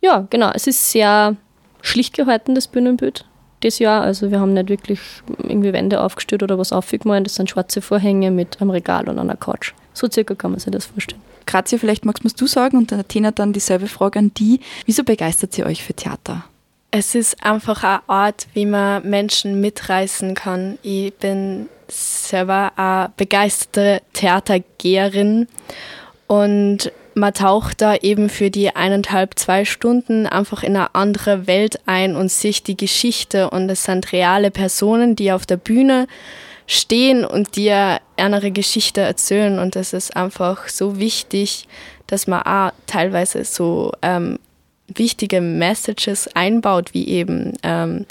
ja, 0.00 0.26
genau, 0.30 0.50
es 0.54 0.68
ist 0.68 0.92
sehr 0.92 1.36
schlicht 1.82 2.16
gehalten, 2.16 2.54
das 2.54 2.68
Bühnenbild 2.68 3.24
das 3.64 3.78
Jahr. 3.78 4.02
Also 4.02 4.30
wir 4.30 4.40
haben 4.40 4.54
nicht 4.54 4.68
wirklich 4.68 5.00
irgendwie 5.38 5.72
Wände 5.72 6.00
aufgestellt 6.00 6.42
oder 6.42 6.58
was 6.58 6.72
aufgemalt. 6.72 7.26
Das 7.26 7.34
sind 7.34 7.50
schwarze 7.50 7.80
Vorhänge 7.80 8.30
mit 8.30 8.60
einem 8.60 8.70
Regal 8.70 9.08
und 9.08 9.18
einer 9.18 9.36
Couch. 9.36 9.72
So 9.92 10.08
circa 10.10 10.34
kann 10.34 10.52
man 10.52 10.60
sich 10.60 10.72
das 10.72 10.86
vorstellen. 10.86 11.22
Grazia, 11.46 11.78
vielleicht 11.78 12.04
magst 12.04 12.40
du 12.40 12.46
sagen 12.46 12.78
und 12.78 12.92
dann 12.92 13.00
Athena 13.00 13.30
dann 13.30 13.52
dieselbe 13.52 13.86
Frage 13.86 14.18
an 14.18 14.32
die. 14.34 14.60
Wieso 14.86 15.04
begeistert 15.04 15.52
sie 15.52 15.64
euch 15.64 15.84
für 15.84 15.94
Theater? 15.94 16.44
Es 16.90 17.14
ist 17.14 17.44
einfach 17.44 17.82
eine 17.82 18.08
Art, 18.08 18.46
wie 18.54 18.66
man 18.66 19.08
Menschen 19.08 19.60
mitreißen 19.60 20.34
kann. 20.34 20.78
Ich 20.82 21.12
bin 21.14 21.68
selber 21.88 22.72
eine 22.76 23.10
begeisterte 23.16 24.00
Theatergeherin 24.12 25.48
und 26.26 26.92
man 27.14 27.34
taucht 27.34 27.80
da 27.80 27.96
eben 27.96 28.28
für 28.28 28.50
die 28.50 28.74
eineinhalb, 28.74 29.38
zwei 29.38 29.64
Stunden 29.64 30.26
einfach 30.26 30.62
in 30.62 30.76
eine 30.76 30.94
andere 30.94 31.46
Welt 31.46 31.80
ein 31.86 32.16
und 32.16 32.30
sieht 32.30 32.66
die 32.66 32.76
Geschichte. 32.76 33.50
Und 33.50 33.68
es 33.70 33.84
sind 33.84 34.12
reale 34.12 34.50
Personen, 34.50 35.16
die 35.16 35.32
auf 35.32 35.46
der 35.46 35.56
Bühne 35.56 36.06
stehen 36.66 37.24
und 37.24 37.56
dir 37.56 38.00
eine 38.16 38.50
Geschichte 38.50 39.00
erzählen. 39.00 39.58
Und 39.58 39.76
es 39.76 39.92
ist 39.92 40.16
einfach 40.16 40.68
so 40.68 40.98
wichtig, 40.98 41.68
dass 42.06 42.26
man 42.26 42.42
auch 42.42 42.72
teilweise 42.86 43.44
so 43.44 43.92
ähm, 44.02 44.38
wichtige 44.88 45.40
Messages 45.40 46.28
einbaut, 46.34 46.94
wie 46.94 47.08
eben 47.08 47.54
ähm, 47.62 48.06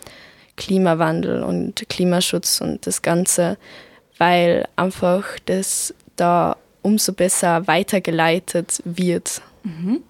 Klimawandel 0.56 1.44
und 1.44 1.88
Klimaschutz 1.90 2.62
und 2.62 2.86
das 2.86 3.02
Ganze, 3.02 3.58
weil 4.18 4.68
einfach 4.76 5.26
das 5.46 5.94
da 6.16 6.58
umso 6.84 7.14
besser 7.14 7.68
weitergeleitet 7.68 8.82
wird. 8.86 9.42
Mhm. 9.64 10.02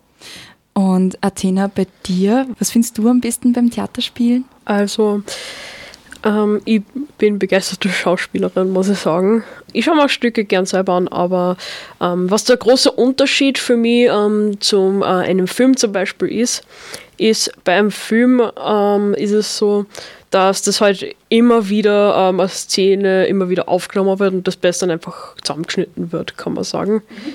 Und 0.74 1.24
Athena, 1.24 1.68
bei 1.68 1.88
dir, 2.06 2.48
was 2.60 2.72
findest 2.72 2.98
du 2.98 3.08
am 3.08 3.22
besten 3.22 3.53
beim 3.53 3.70
Theaterspielen? 3.70 4.46
Also, 4.65 5.22
ähm, 6.24 6.62
ich 6.65 6.82
bin 7.18 7.39
begeisterte 7.39 7.89
Schauspielerin, 7.89 8.70
muss 8.70 8.89
ich 8.89 9.00
sagen. 9.00 9.44
Ich 9.74 9.86
schaue 9.86 9.96
mir 9.96 10.10
Stücke 10.10 10.46
gern 10.46 10.65
selber 10.65 10.94
an, 10.94 11.08
aber 11.08 11.58
ähm, 12.01 12.30
was 12.30 12.46
der 12.46 12.58
große 12.58 12.92
Unterschied 12.92 13.58
für 13.58 13.75
mich 13.75 14.10
ähm, 14.10 14.60
zum 14.60 15.01
äh, 15.01 15.06
einem 15.06 15.48
Film 15.48 15.75
zum 15.77 15.92
Beispiel 15.92 16.30
ist, 16.30 16.65
ist 17.18 17.51
beim 17.63 17.92
Film 17.92 18.42
ähm, 18.63 19.13
ist 19.13 19.32
es 19.32 19.58
so, 19.58 19.86
dass 20.30 20.63
das 20.63 20.82
halt 20.82 21.15
immer 21.30 21.70
wieder 21.70 22.30
ähm, 22.30 22.39
eine 22.39 22.50
Szene 22.50 23.27
immer 23.27 23.50
wieder 23.50 23.70
aufgenommen 23.70 24.20
wird 24.20 24.34
und 24.34 24.48
das 24.48 24.56
Beste 24.56 24.86
dann 24.86 24.94
einfach 24.94 25.36
zusammengeschnitten 25.42 26.12
wird, 26.12 26.38
kann 26.38 26.53
man 26.53 26.63
sagen. 26.63 26.96
Mhm. 26.96 27.34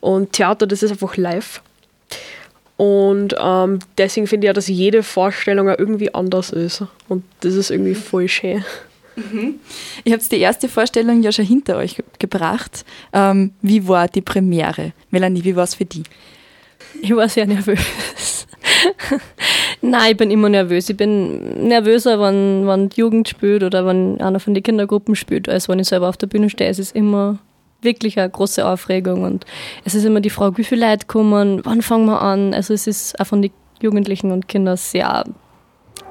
Und 0.00 0.32
Theater, 0.32 0.66
das 0.66 0.82
ist 0.82 0.90
einfach 0.90 1.16
live. 1.16 1.62
Und 2.80 3.34
ähm, 3.38 3.78
deswegen 3.98 4.26
finde 4.26 4.46
ich 4.46 4.48
ja, 4.48 4.52
dass 4.54 4.66
jede 4.66 5.02
Vorstellung 5.02 5.68
auch 5.68 5.78
irgendwie 5.78 6.14
anders 6.14 6.48
ist. 6.48 6.82
Und 7.10 7.24
das 7.40 7.52
ist 7.52 7.70
irgendwie 7.70 7.90
mhm. 7.90 7.96
voll 7.96 8.26
schön. 8.26 8.64
Mhm. 9.16 9.56
Ihr 10.02 10.14
habt 10.14 10.32
die 10.32 10.38
erste 10.38 10.66
Vorstellung 10.66 11.22
ja 11.22 11.30
schon 11.30 11.44
hinter 11.44 11.76
euch 11.76 12.02
gebracht. 12.18 12.86
Ähm, 13.12 13.50
wie 13.60 13.86
war 13.86 14.08
die 14.08 14.22
Premiere? 14.22 14.94
Melanie, 15.10 15.44
wie 15.44 15.56
war 15.56 15.64
es 15.64 15.74
für 15.74 15.84
die? 15.84 16.04
Ich 17.02 17.14
war 17.14 17.28
sehr 17.28 17.44
nervös. 17.44 18.46
Nein, 19.82 20.12
ich 20.12 20.16
bin 20.16 20.30
immer 20.30 20.48
nervös. 20.48 20.88
Ich 20.88 20.96
bin 20.96 21.68
nervöser, 21.68 22.18
wenn, 22.18 22.66
wenn 22.66 22.88
die 22.88 23.00
Jugend 23.02 23.28
spielt 23.28 23.62
oder 23.62 23.84
wenn 23.84 24.18
einer 24.22 24.40
von 24.40 24.54
den 24.54 24.62
Kindergruppen 24.62 25.16
spielt, 25.16 25.50
als 25.50 25.68
wenn 25.68 25.80
ich 25.80 25.88
selber 25.88 26.08
auf 26.08 26.16
der 26.16 26.28
Bühne 26.28 26.48
stehe. 26.48 26.70
Es 26.70 26.78
ist 26.78 26.96
immer 26.96 27.40
wirklich 27.82 28.18
eine 28.18 28.30
große 28.30 28.66
Aufregung 28.66 29.22
und 29.22 29.44
es 29.84 29.94
ist 29.94 30.04
immer 30.04 30.20
die 30.20 30.30
Frage, 30.30 30.58
wie 30.58 30.64
viele 30.64 30.88
Leute 30.88 31.06
kommen, 31.06 31.60
wann 31.64 31.82
fangen 31.82 32.06
wir 32.06 32.20
an. 32.20 32.54
Also 32.54 32.74
es 32.74 32.86
ist 32.86 33.18
auch 33.20 33.26
von 33.26 33.42
den 33.42 33.52
Jugendlichen 33.80 34.30
und 34.30 34.48
Kindern 34.48 34.76
sehr 34.76 35.24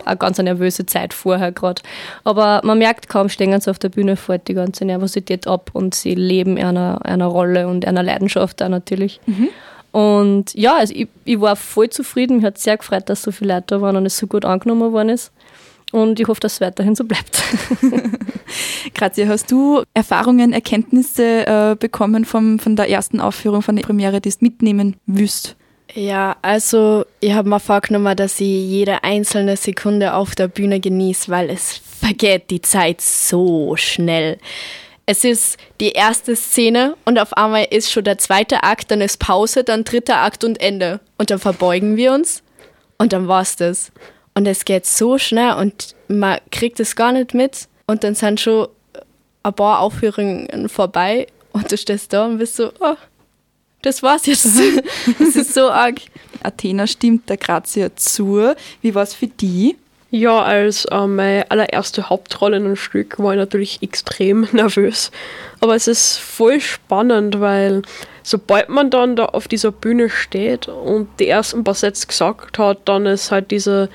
eine 0.05 0.17
ganz 0.17 0.37
nervöse 0.37 0.85
Zeit 0.85 1.13
vorher 1.13 1.51
gerade. 1.51 1.81
Aber 2.23 2.61
man 2.63 2.77
merkt 2.77 3.09
kaum, 3.09 3.29
stehen 3.29 3.59
sie 3.59 3.69
auf 3.69 3.79
der 3.79 3.89
Bühne, 3.89 4.15
fällt 4.15 4.47
die 4.47 4.53
ganze 4.53 4.85
Nervosität 4.85 5.47
ab 5.47 5.71
und 5.73 5.95
sie 5.95 6.15
leben 6.15 6.57
einer, 6.57 7.05
einer 7.05 7.27
Rolle 7.27 7.67
und 7.67 7.85
einer 7.85 8.03
Leidenschaft 8.03 8.61
auch 8.61 8.69
natürlich. 8.69 9.19
Mhm. 9.25 9.49
Und 9.91 10.53
ja, 10.53 10.77
also 10.77 10.93
ich, 10.95 11.07
ich 11.25 11.41
war 11.41 11.55
voll 11.55 11.89
zufrieden. 11.89 12.37
Mich 12.37 12.45
hat 12.45 12.57
sehr 12.57 12.77
gefreut, 12.77 13.09
dass 13.09 13.23
so 13.23 13.31
viele 13.31 13.55
Leute 13.55 13.65
da 13.67 13.81
waren 13.81 13.95
und 13.95 14.05
es 14.05 14.17
so 14.17 14.27
gut 14.27 14.45
angenommen 14.45 14.91
worden 14.91 15.09
ist. 15.09 15.31
Und 15.91 16.19
ich 16.19 16.27
hoffe, 16.27 16.39
dass 16.39 16.53
es 16.53 16.61
weiterhin 16.61 16.95
so 16.95 17.03
bleibt. 17.03 17.41
Grazia, 18.93 19.27
hast 19.27 19.51
du 19.51 19.83
Erfahrungen, 19.93 20.53
Erkenntnisse 20.53 21.47
äh, 21.47 21.75
bekommen 21.75 22.25
vom, 22.25 22.59
von 22.59 22.75
der 22.75 22.89
ersten 22.89 23.19
Aufführung, 23.19 23.61
von 23.61 23.75
der 23.75 23.83
Premiere, 23.83 24.21
die 24.21 24.29
du 24.29 24.37
mitnehmen 24.41 24.97
willst? 25.05 25.55
Ja, 25.95 26.35
also 26.43 27.05
ich 27.19 27.33
habe 27.33 27.49
mir 27.49 27.59
vorgenommen, 27.59 28.15
dass 28.15 28.39
ich 28.39 28.47
jede 28.47 29.03
einzelne 29.03 29.57
Sekunde 29.57 30.13
auf 30.13 30.35
der 30.35 30.47
Bühne 30.47 30.79
genieße, 30.79 31.31
weil 31.31 31.49
es 31.49 31.81
vergeht 31.99 32.51
die 32.51 32.61
Zeit 32.61 33.01
so 33.01 33.75
schnell 33.75 34.37
es 35.11 35.23
ist 35.23 35.57
die 35.79 35.93
erste 35.93 36.35
Szene 36.35 36.95
und 37.03 37.17
auf 37.17 37.33
einmal 37.33 37.65
ist 37.71 37.91
schon 37.91 38.03
der 38.03 38.19
zweite 38.19 38.61
Akt, 38.61 38.91
dann 38.91 39.01
ist 39.01 39.17
Pause, 39.17 39.63
dann 39.63 39.83
dritter 39.83 40.17
Akt 40.17 40.43
und 40.43 40.61
Ende. 40.61 40.99
Und 41.17 41.31
dann 41.31 41.39
verbeugen 41.39 41.97
wir 41.97 42.13
uns 42.13 42.43
und 42.99 43.11
dann 43.11 43.27
war's 43.27 43.55
das. 43.55 43.91
Und 44.39 44.45
es 44.45 44.63
geht 44.63 44.85
so 44.85 45.17
schnell 45.17 45.55
und 45.55 45.97
man 46.07 46.37
kriegt 46.49 46.79
es 46.79 46.95
gar 46.95 47.11
nicht 47.11 47.33
mit. 47.33 47.67
Und 47.87 48.05
dann 48.05 48.15
sind 48.15 48.39
schon 48.39 48.69
ein 49.43 49.53
paar 49.53 49.81
Aufführungen 49.81 50.69
vorbei 50.69 51.27
und 51.51 51.69
du 51.69 51.75
stehst 51.75 52.13
da 52.13 52.25
und 52.25 52.37
bist 52.37 52.55
so, 52.55 52.71
oh, 52.79 52.95
das 53.81 54.01
war's 54.01 54.27
jetzt. 54.27 54.45
das 55.19 55.35
ist 55.35 55.53
so 55.53 55.69
arg. 55.69 55.99
Athena 56.41 56.87
stimmt 56.87 57.27
der 57.27 57.35
Grazia 57.35 57.93
zu. 57.97 58.53
Wie 58.81 58.95
war's 58.95 59.13
für 59.13 59.27
die? 59.27 59.75
Ja, 60.09 60.41
als 60.41 60.85
äh, 60.85 61.05
meine 61.05 61.51
allererste 61.51 62.09
Hauptrolle 62.09 62.55
in 62.55 62.65
einem 62.65 62.75
Stück 62.77 63.19
war 63.19 63.33
ich 63.33 63.39
natürlich 63.39 63.83
extrem 63.83 64.47
nervös. 64.53 65.11
Aber 65.59 65.75
es 65.75 65.89
ist 65.89 66.17
voll 66.17 66.61
spannend, 66.61 67.41
weil 67.41 67.81
sobald 68.23 68.69
man 68.69 68.89
dann 68.89 69.17
da 69.17 69.25
auf 69.25 69.49
dieser 69.49 69.73
Bühne 69.73 70.09
steht 70.09 70.69
und 70.69 71.09
die 71.19 71.27
ersten 71.27 71.65
paar 71.65 71.73
Sätze 71.73 72.07
gesagt 72.07 72.57
hat, 72.57 72.79
dann 72.85 73.05
ist 73.05 73.31
halt 73.31 73.51
diese, 73.51 73.89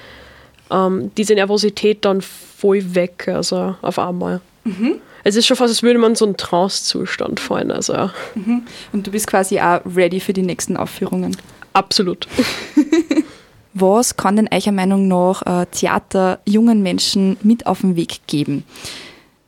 ähm, 0.71 1.11
diese 1.16 1.35
Nervosität 1.35 2.04
dann 2.04 2.21
voll 2.21 2.94
weg, 2.94 3.28
also 3.28 3.76
auf 3.83 3.99
einmal. 3.99 4.40
Mhm. 4.64 5.00
Es 5.25 5.37
ist 5.37 5.47
schon 5.47 5.56
fast, 5.56 5.71
als 5.71 5.83
würde 5.83 5.99
man 5.99 6.14
so 6.14 6.26
einen 6.26 6.37
Trance-Zustand 6.37 7.40
fallen. 7.40 7.71
Also. 7.71 8.11
Mhm. 8.35 8.62
Und 8.92 9.06
du 9.06 9.11
bist 9.11 9.26
quasi 9.26 9.59
auch 9.59 9.80
ready 9.85 10.21
für 10.21 10.35
die 10.35 10.42
nächsten 10.42 10.76
Aufführungen? 10.76 11.37
Absolut. 11.73 12.28
Was 13.75 14.16
kann 14.16 14.37
denn 14.37 14.49
eurer 14.52 14.71
Meinung 14.71 15.09
nach 15.09 15.42
äh, 15.62 15.66
Theater 15.66 16.38
jungen 16.47 16.83
Menschen 16.83 17.37
mit 17.42 17.66
auf 17.66 17.80
den 17.80 17.97
Weg 17.97 18.21
geben? 18.28 18.64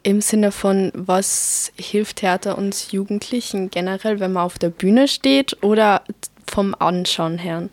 Im 0.02 0.20
Sinne 0.20 0.52
von, 0.52 0.92
was 0.94 1.72
hilft 1.76 2.18
Theater 2.18 2.58
uns 2.58 2.92
Jugendlichen 2.92 3.70
generell, 3.70 4.20
wenn 4.20 4.32
man 4.32 4.44
auf 4.44 4.58
der 4.58 4.70
Bühne 4.70 5.08
steht 5.08 5.56
oder 5.62 6.02
vom 6.48 6.74
Anschauen 6.78 7.38
her? 7.38 7.68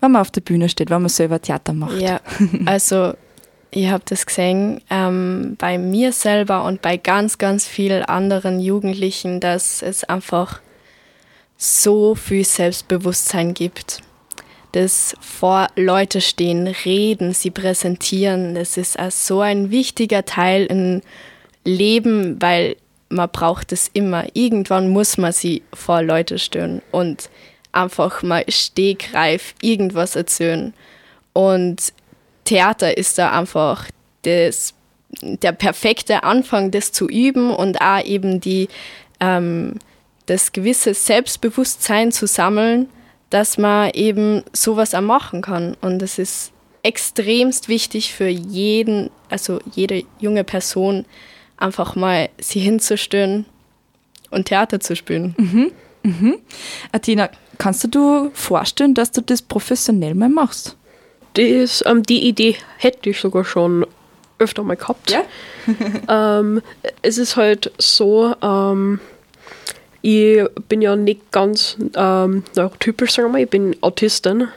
Wenn 0.00 0.12
man 0.12 0.22
auf 0.22 0.30
der 0.30 0.40
Bühne 0.40 0.68
steht, 0.68 0.90
wenn 0.90 1.02
man 1.02 1.08
selber 1.08 1.40
Theater 1.40 1.72
macht. 1.72 2.00
Ja, 2.00 2.20
also 2.66 3.14
ich 3.70 3.88
habe 3.88 4.02
das 4.06 4.26
gesehen 4.26 4.80
ähm, 4.90 5.56
bei 5.58 5.78
mir 5.78 6.12
selber 6.12 6.64
und 6.64 6.82
bei 6.82 6.96
ganz, 6.96 7.38
ganz 7.38 7.66
vielen 7.66 8.02
anderen 8.02 8.60
Jugendlichen, 8.60 9.40
dass 9.40 9.82
es 9.82 10.04
einfach 10.04 10.60
so 11.56 12.14
viel 12.14 12.44
Selbstbewusstsein 12.44 13.54
gibt. 13.54 14.00
Das 14.72 15.14
vor 15.20 15.68
Leute 15.76 16.20
stehen, 16.20 16.66
reden, 16.66 17.34
sie 17.34 17.50
präsentieren, 17.50 18.54
das 18.54 18.76
ist 18.76 18.98
auch 18.98 19.10
so 19.10 19.40
ein 19.40 19.70
wichtiger 19.70 20.24
Teil 20.24 20.66
im 20.66 21.02
Leben, 21.64 22.40
weil 22.40 22.76
man 23.08 23.28
braucht 23.30 23.72
es 23.72 23.90
immer. 23.92 24.24
Irgendwann 24.34 24.88
muss 24.88 25.18
man 25.18 25.32
sie 25.32 25.62
vor 25.74 26.02
Leute 26.02 26.38
stehen 26.38 26.82
und 26.92 27.28
einfach 27.72 28.22
mal 28.22 28.44
stegreif 28.48 29.54
irgendwas 29.60 30.16
erzählen. 30.16 30.74
Und 31.32 31.92
Theater 32.44 32.96
ist 32.96 33.18
da 33.18 33.36
einfach 33.36 33.86
das, 34.22 34.74
der 35.22 35.52
perfekte 35.52 36.22
Anfang, 36.24 36.70
das 36.70 36.92
zu 36.92 37.08
üben 37.08 37.50
und 37.50 37.80
auch 37.80 38.04
eben 38.04 38.40
die, 38.40 38.68
ähm, 39.20 39.78
das 40.26 40.52
gewisse 40.52 40.94
Selbstbewusstsein 40.94 42.12
zu 42.12 42.26
sammeln, 42.26 42.88
dass 43.30 43.58
man 43.58 43.90
eben 43.90 44.42
sowas 44.52 44.94
auch 44.94 45.00
machen 45.00 45.42
kann. 45.42 45.76
Und 45.80 46.00
das 46.00 46.18
ist 46.18 46.52
extremst 46.82 47.68
wichtig 47.68 48.12
für 48.12 48.28
jeden, 48.28 49.10
also 49.28 49.60
jede 49.74 50.04
junge 50.18 50.44
Person, 50.44 51.04
einfach 51.56 51.94
mal 51.94 52.30
sie 52.38 52.60
hinzustellen 52.60 53.44
und 54.30 54.46
Theater 54.46 54.80
zu 54.80 54.96
spielen. 54.96 55.34
Mhm. 55.36 55.72
Mhm. 56.02 56.38
Athena, 56.92 57.30
kannst 57.58 57.84
du 57.84 57.88
dir 57.88 58.30
vorstellen, 58.34 58.94
dass 58.94 59.10
du 59.10 59.20
das 59.20 59.42
professionell 59.42 60.14
mal 60.14 60.28
machst? 60.28 60.76
Das, 61.34 61.84
ähm, 61.86 62.02
die 62.02 62.26
Idee 62.26 62.56
hätte 62.78 63.10
ich 63.10 63.20
sogar 63.20 63.44
schon 63.44 63.86
öfter 64.38 64.62
mal 64.62 64.76
gehabt. 64.76 65.10
Ja? 65.10 65.22
ähm, 66.40 66.62
es 67.02 67.18
ist 67.18 67.36
halt 67.36 67.70
so, 67.78 68.34
ähm, 68.42 68.98
ich 70.02 70.42
bin 70.68 70.82
ja 70.82 70.96
nicht 70.96 71.30
ganz 71.30 71.76
ähm, 71.94 72.44
neurotypisch, 72.56 73.12
sagen 73.12 73.28
wir 73.28 73.32
mal, 73.32 73.42
ich 73.42 73.50
bin 73.50 73.76
Autistin. 73.82 74.48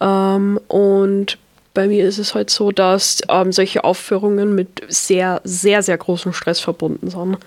Ähm, 0.00 0.60
und 0.68 1.38
bei 1.72 1.88
mir 1.88 2.06
ist 2.06 2.18
es 2.18 2.34
halt 2.34 2.50
so, 2.50 2.70
dass 2.70 3.22
ähm, 3.28 3.52
solche 3.52 3.84
Aufführungen 3.84 4.54
mit 4.54 4.82
sehr, 4.88 5.40
sehr, 5.44 5.82
sehr 5.82 5.96
großem 5.96 6.32
Stress 6.32 6.60
verbunden 6.60 7.10
sind. 7.10 7.38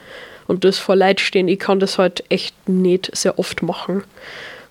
Und 0.49 0.63
das 0.63 0.79
vor 0.79 0.95
Leid 0.95 1.21
stehen, 1.21 1.47
ich 1.47 1.59
kann 1.59 1.79
das 1.79 1.99
halt 1.99 2.23
echt 2.29 2.67
nicht 2.67 3.15
sehr 3.15 3.37
oft 3.37 3.61
machen. 3.61 4.03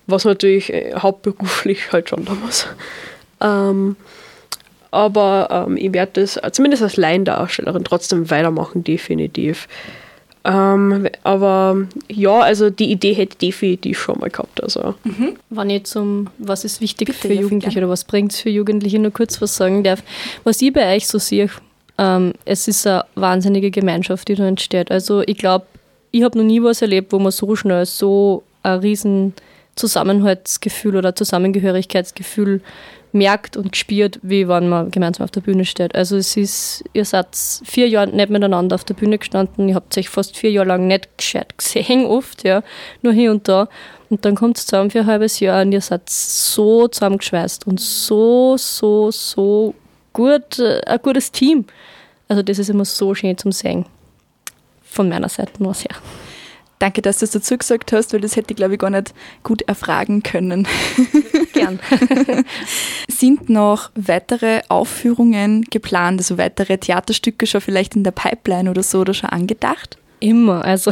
Was 0.07 0.25
natürlich 0.25 0.73
äh, 0.73 0.93
hauptberuflich 0.93 1.89
halt 1.93 2.09
schon 2.09 2.25
da 2.25 2.33
muss. 2.33 2.67
Ähm, 3.39 3.95
aber 4.91 5.65
ähm, 5.67 5.77
ich 5.77 5.93
werde 5.93 6.19
das 6.21 6.37
zumindest 6.51 6.83
als 6.83 6.97
Laiendarstellerin 6.97 7.85
trotzdem 7.85 8.29
weitermachen, 8.29 8.83
definitiv. 8.83 9.69
Ähm, 10.43 11.07
aber 11.23 11.87
ja, 12.09 12.41
also 12.41 12.69
die 12.69 12.91
Idee 12.91 13.13
hätte 13.13 13.33
ich 13.33 13.37
definitiv 13.37 14.01
schon 14.01 14.19
mal 14.19 14.29
gehabt. 14.29 14.61
Also. 14.61 14.95
Mhm. 15.05 15.37
Wenn 15.49 15.69
ich 15.69 15.85
zum, 15.85 16.27
was 16.39 16.65
ist 16.65 16.81
wichtig 16.81 17.07
Bitte, 17.07 17.19
für 17.29 17.33
Jugendliche 17.33 17.79
oder 17.79 17.89
was 17.89 18.03
bringt 18.03 18.33
es 18.33 18.41
für 18.41 18.49
Jugendliche, 18.49 18.99
nur 18.99 19.11
kurz 19.11 19.41
was 19.41 19.55
sagen 19.55 19.85
darf. 19.85 20.03
Was 20.43 20.61
ich 20.61 20.73
bei 20.73 20.93
euch 20.93 21.07
so 21.07 21.19
sehe, 21.19 21.49
ähm, 21.99 22.33
es 22.45 22.67
ist 22.69 22.87
eine 22.87 23.03
wahnsinnige 23.15 23.71
Gemeinschaft, 23.71 24.29
die 24.29 24.35
da 24.35 24.47
entsteht. 24.47 24.89
Also 24.89 25.21
ich 25.25 25.37
glaube, 25.37 25.65
ich 26.11 26.23
habe 26.23 26.37
noch 26.37 26.45
nie 26.45 26.63
was 26.63 26.81
erlebt, 26.81 27.11
wo 27.11 27.19
man 27.19 27.31
so 27.31 27.55
schnell 27.55 27.85
so 27.85 28.43
ein 28.63 28.79
riesen 28.79 29.33
Zusammenhaltsgefühl 29.75 30.95
oder 30.95 31.13
Zusammengehörigkeitsgefühl 31.13 32.61
merkt 33.11 33.57
und 33.57 33.75
spürt, 33.75 34.19
wie 34.21 34.47
wenn 34.47 34.69
man 34.69 34.91
gemeinsam 34.91 35.25
auf 35.25 35.31
der 35.31 35.41
Bühne 35.41 35.65
steht. 35.65 35.93
Also 35.93 36.15
es 36.15 36.37
ist, 36.37 36.85
ihr 36.93 37.03
seid 37.05 37.27
vier 37.65 37.89
Jahre 37.89 38.15
nicht 38.15 38.29
miteinander 38.29 38.75
auf 38.75 38.83
der 38.83 38.93
Bühne 38.93 39.17
gestanden, 39.17 39.67
ihr 39.67 39.75
habt 39.75 39.97
euch 39.97 40.09
fast 40.09 40.37
vier 40.37 40.51
Jahre 40.51 40.67
lang 40.69 40.87
nicht 40.87 41.09
gescheit 41.17 41.57
gesehen, 41.57 42.05
oft, 42.05 42.43
ja, 42.43 42.63
nur 43.01 43.13
hier 43.13 43.31
und 43.31 43.47
da. 43.47 43.67
Und 44.09 44.25
dann 44.25 44.35
kommt 44.35 44.57
es 44.57 44.67
zusammen 44.67 44.89
für 44.89 45.01
ein 45.01 45.05
halbes 45.05 45.39
Jahr 45.39 45.63
und 45.63 45.71
ihr 45.71 45.81
seid 45.81 46.09
so 46.09 46.87
zusammengeschweißt 46.87 47.67
und 47.67 47.79
so, 47.79 48.55
so, 48.57 49.11
so 49.11 49.73
gut, 50.13 50.59
äh, 50.59 50.81
ein 50.85 50.99
gutes 51.01 51.31
Team. 51.31 51.65
Also 52.27 52.43
das 52.43 52.59
ist 52.59 52.69
immer 52.69 52.85
so 52.85 53.15
schön 53.15 53.37
zum 53.37 53.51
Sehen. 53.51 53.85
Von 54.83 55.09
meiner 55.09 55.29
Seite 55.29 55.63
aus, 55.65 55.83
ja. 55.83 55.95
Danke, 56.79 57.01
dass 57.01 57.19
du 57.19 57.25
es 57.25 57.31
dazu 57.31 57.57
gesagt 57.57 57.91
hast, 57.91 58.13
weil 58.13 58.21
das 58.21 58.37
hätte 58.37 58.51
ich, 58.51 58.55
glaube 58.55 58.75
ich, 58.75 58.79
gar 58.79 58.89
nicht 58.89 59.13
gut 59.43 59.63
erfragen 59.63 60.23
können. 60.23 60.65
Gern. 61.53 61.79
Sind 63.09 63.49
noch 63.49 63.91
weitere 63.95 64.61
Aufführungen 64.69 65.63
geplant, 65.63 66.21
also 66.21 66.37
weitere 66.37 66.77
Theaterstücke 66.77 67.47
schon 67.47 67.59
vielleicht 67.59 67.97
in 67.97 68.05
der 68.05 68.11
Pipeline 68.11 68.69
oder 68.69 68.81
so 68.81 69.01
oder 69.01 69.13
schon 69.13 69.29
angedacht? 69.29 69.97
Immer, 70.21 70.63
also 70.63 70.91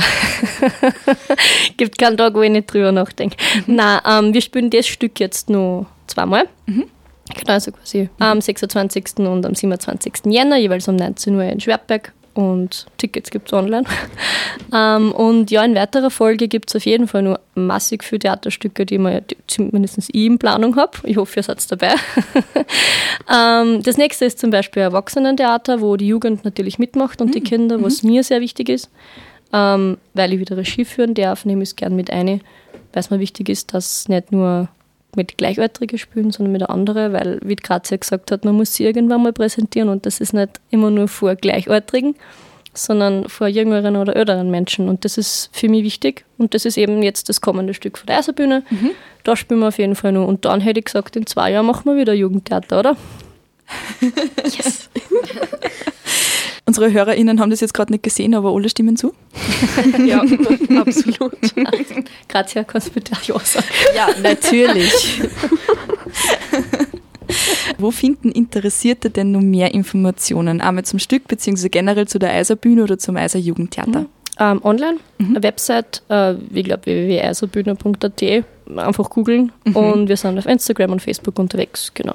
gibt 1.77 1.97
keinen 1.97 2.17
Tag, 2.17 2.34
wo 2.34 2.41
ich 2.41 2.51
nicht 2.51 2.71
drüber 2.71 2.91
nachdenke. 2.91 3.38
Mhm. 3.65 3.75
Nein, 3.75 3.99
ähm, 4.06 4.34
wir 4.34 4.41
spielen 4.41 4.69
das 4.69 4.88
Stück 4.88 5.19
jetzt 5.21 5.49
nur 5.49 5.86
zweimal. 6.08 6.47
Mhm. 6.65 6.86
Genau, 7.35 7.53
also 7.53 7.71
quasi 7.71 8.03
mhm. 8.03 8.09
am 8.19 8.41
26. 8.41 9.19
und 9.19 9.45
am 9.45 9.55
27. 9.55 10.13
Jänner, 10.25 10.57
jeweils 10.57 10.87
um 10.87 10.95
19 10.95 11.35
Uhr 11.35 11.43
in 11.43 11.59
Schwertberg 11.59 12.13
und 12.37 12.85
Tickets 12.97 13.31
gibt 13.31 13.49
es 13.49 13.53
online. 13.53 13.83
ähm, 14.73 15.11
und 15.11 15.49
ja, 15.49 15.65
in 15.65 15.73
weiterer 15.73 16.11
Folge 16.11 16.47
gibt 16.47 16.69
es 16.69 16.75
auf 16.75 16.85
jeden 16.85 17.07
Fall 17.07 17.23
nur 17.23 17.39
massig 17.55 18.03
viele 18.03 18.19
Theaterstücke, 18.19 18.85
die 18.85 18.99
man 18.99 19.23
zumindest 19.47 19.97
ich 19.97 20.13
in 20.13 20.37
Planung 20.37 20.75
habe. 20.75 20.91
Ich 21.03 21.17
hoffe, 21.17 21.39
ihr 21.39 21.43
seid 21.43 21.59
dabei. 21.71 21.95
ähm, 23.33 23.81
das 23.81 23.97
nächste 23.97 24.25
ist 24.25 24.37
zum 24.37 24.51
Beispiel 24.51 24.83
Erwachsenentheater, 24.83 25.81
wo 25.81 25.97
die 25.97 26.07
Jugend 26.07 26.45
natürlich 26.45 26.77
mitmacht 26.77 27.21
und 27.21 27.29
mhm. 27.29 27.31
die 27.31 27.41
Kinder, 27.41 27.81
was 27.81 28.03
mhm. 28.03 28.11
mir 28.11 28.23
sehr 28.23 28.39
wichtig 28.39 28.69
ist, 28.69 28.91
ähm, 29.51 29.97
weil 30.13 30.33
ich 30.33 30.39
wieder 30.39 30.57
Regie 30.57 30.85
führen 30.85 31.15
darf, 31.15 31.43
nehme 31.43 31.63
ich 31.63 31.69
es 31.69 31.75
gerne 31.75 31.95
mit 31.95 32.11
ein, 32.11 32.27
weil 32.27 32.99
es 32.99 33.09
mir 33.09 33.19
wichtig 33.19 33.49
ist, 33.49 33.73
dass 33.73 34.07
nicht 34.09 34.31
nur 34.31 34.69
mit 35.15 35.38
Gleichaltrigen 35.38 35.98
spielen, 35.98 36.32
sondern 36.32 36.52
mit 36.52 36.70
anderen, 36.70 37.13
weil, 37.13 37.39
wie 37.43 37.56
Grazia 37.56 37.98
gesagt 37.98 38.32
hat, 38.32 38.46
man 38.46 38.56
muss 38.56 38.74
sie 38.74 38.86
irgendwann 38.86 39.24
mal 39.24 39.34
präsentieren 39.34 39.89
und 39.89 40.06
das 40.06 40.20
ist 40.20 40.34
nicht 40.34 40.60
immer 40.70 40.91
nur 40.91 41.08
vor 41.08 41.36
Gleichaltrigen, 41.36 42.15
sondern 42.74 43.28
vor 43.28 43.48
jüngeren 43.48 43.96
oder 43.96 44.15
älteren 44.15 44.52
Menschen. 44.52 44.88
Und 44.89 45.06
das 45.06 45.17
ist 45.17 45.50
für 45.52 45.70
mich 45.70 45.84
wichtig. 45.84 46.26
Und 46.38 46.54
das 46.54 46.65
ist 46.65 46.78
eben 46.78 47.02
jetzt 47.02 47.30
das 47.30 47.41
kommende 47.41 47.74
Stück 47.74 47.98
von 47.98 48.08
der 48.08 48.20
Eiserbühne. 48.20 48.63
Mhm. 48.70 48.91
Da 49.24 49.36
spielen 49.36 49.60
wir 49.62 49.70
auf 49.70 49.80
jeden 49.80 49.96
Fall 49.96 50.12
noch. 50.12 50.28
Und 50.28 50.46
dann 50.46 50.62
hätte 50.62 50.80
ich 50.80 50.86
gesagt, 50.86 51.15
in 51.15 51.26
zwei 51.26 51.52
Jahren 51.52 51.65
machen 51.65 51.86
wir 51.86 51.98
wieder 51.98 52.13
Jugendtheater, 52.13 52.80
oder? 52.80 52.98
yes! 54.43 54.89
Unsere 56.77 56.93
HörerInnen 56.93 57.39
haben 57.39 57.49
das 57.49 57.61
jetzt 57.61 57.73
gerade 57.73 57.91
nicht 57.91 58.03
gesehen, 58.03 58.35
aber 58.35 58.53
alle 58.53 58.69
stimmen 58.69 58.97
zu. 58.97 59.11
ja, 60.05 60.21
absolut. 60.79 61.33
Grazia, 62.29 62.63
kannst 62.63 62.89
du 62.89 62.91
bitte 62.91 63.13
auch 63.13 63.23
Ja 63.23 63.39
sagen? 63.39 63.65
Ja, 63.95 64.09
natürlich. 64.21 65.23
Wo 67.79 67.89
finden 67.89 68.31
Interessierte 68.31 69.09
denn 69.09 69.31
noch 69.31 69.41
mehr 69.41 69.73
Informationen? 69.73 70.61
Einmal 70.61 70.85
zum 70.85 70.99
Stück, 70.99 71.27
beziehungsweise 71.27 71.71
generell 71.71 72.07
zu 72.07 72.19
der 72.19 72.33
Eiserbühne 72.33 72.83
oder 72.83 72.99
zum 72.99 73.17
Eiser 73.17 73.39
Jugendtheater? 73.39 74.01
Mhm. 74.01 74.07
Ähm, 74.39 74.61
online, 74.63 74.97
mhm. 75.17 75.29
eine 75.29 75.41
Website, 75.41 76.03
äh, 76.09 76.35
ich 76.53 76.63
glaube 76.63 76.85
www.eiserbühne.at, 76.85 78.21
einfach 78.75 79.09
googeln 79.09 79.51
mhm. 79.65 79.75
und 79.75 80.09
wir 80.09 80.17
sind 80.17 80.37
auf 80.37 80.45
Instagram 80.45 80.91
und 80.91 81.01
Facebook 81.01 81.39
unterwegs, 81.39 81.91
genau. 81.95 82.13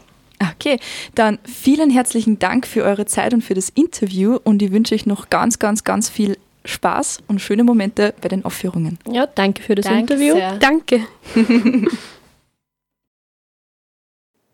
Okay, 0.54 0.78
dann 1.14 1.38
vielen 1.44 1.90
herzlichen 1.90 2.38
Dank 2.38 2.66
für 2.66 2.84
eure 2.84 3.06
Zeit 3.06 3.34
und 3.34 3.42
für 3.42 3.54
das 3.54 3.68
Interview 3.70 4.38
und 4.42 4.62
ich 4.62 4.72
wünsche 4.72 4.94
euch 4.94 5.06
noch 5.06 5.30
ganz, 5.30 5.58
ganz, 5.58 5.84
ganz 5.84 6.08
viel 6.08 6.36
Spaß 6.64 7.18
und 7.26 7.40
schöne 7.40 7.64
Momente 7.64 8.14
bei 8.20 8.28
den 8.28 8.44
Aufführungen. 8.44 8.98
Ja, 9.10 9.26
danke 9.26 9.62
für 9.62 9.74
das 9.74 9.86
danke 9.86 10.14
Interview. 10.14 10.34
Sehr. 10.34 10.58
Danke. 10.58 11.00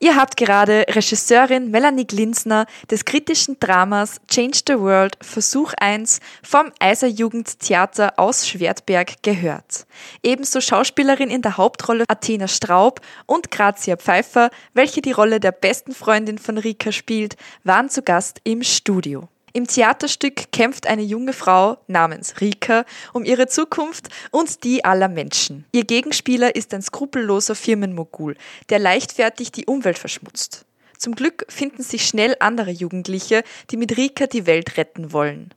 Ihr 0.00 0.14
habt 0.14 0.36
gerade 0.36 0.84
Regisseurin 0.88 1.72
Melanie 1.72 2.06
Glinsner 2.06 2.66
des 2.88 3.04
kritischen 3.04 3.58
Dramas 3.58 4.20
Change 4.28 4.60
the 4.68 4.78
World 4.78 5.16
Versuch 5.20 5.72
1 5.76 6.20
vom 6.44 6.70
Eiser 6.78 7.08
Jugendtheater 7.08 8.12
aus 8.16 8.46
Schwertberg 8.46 9.24
gehört. 9.24 9.86
Ebenso 10.22 10.60
Schauspielerin 10.60 11.30
in 11.30 11.42
der 11.42 11.56
Hauptrolle 11.56 12.04
Athena 12.06 12.46
Straub 12.46 13.00
und 13.26 13.50
Grazia 13.50 13.96
Pfeiffer, 13.96 14.50
welche 14.72 15.02
die 15.02 15.10
Rolle 15.10 15.40
der 15.40 15.50
besten 15.50 15.92
Freundin 15.92 16.38
von 16.38 16.58
Rika 16.58 16.92
spielt, 16.92 17.36
waren 17.64 17.90
zu 17.90 18.02
Gast 18.02 18.40
im 18.44 18.62
Studio. 18.62 19.28
Im 19.58 19.66
Theaterstück 19.66 20.52
kämpft 20.52 20.86
eine 20.86 21.02
junge 21.02 21.32
Frau 21.32 21.78
namens 21.88 22.40
Rika 22.40 22.84
um 23.12 23.24
ihre 23.24 23.48
Zukunft 23.48 24.06
und 24.30 24.62
die 24.62 24.84
aller 24.84 25.08
Menschen. 25.08 25.64
Ihr 25.72 25.82
Gegenspieler 25.82 26.54
ist 26.54 26.72
ein 26.74 26.80
skrupelloser 26.80 27.56
Firmenmogul, 27.56 28.36
der 28.68 28.78
leichtfertig 28.78 29.50
die 29.50 29.66
Umwelt 29.66 29.98
verschmutzt. 29.98 30.64
Zum 30.96 31.16
Glück 31.16 31.44
finden 31.48 31.82
sich 31.82 32.06
schnell 32.06 32.36
andere 32.38 32.70
Jugendliche, 32.70 33.42
die 33.72 33.76
mit 33.76 33.96
Rika 33.96 34.28
die 34.28 34.46
Welt 34.46 34.76
retten 34.76 35.12
wollen. 35.12 35.52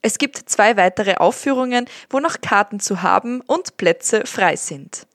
Es 0.00 0.18
gibt 0.18 0.48
zwei 0.48 0.76
weitere 0.76 1.16
Aufführungen, 1.16 1.86
wo 2.08 2.20
noch 2.20 2.40
Karten 2.40 2.78
zu 2.78 3.02
haben 3.02 3.40
und 3.40 3.76
Plätze 3.78 4.26
frei 4.26 4.54
sind. 4.54 5.08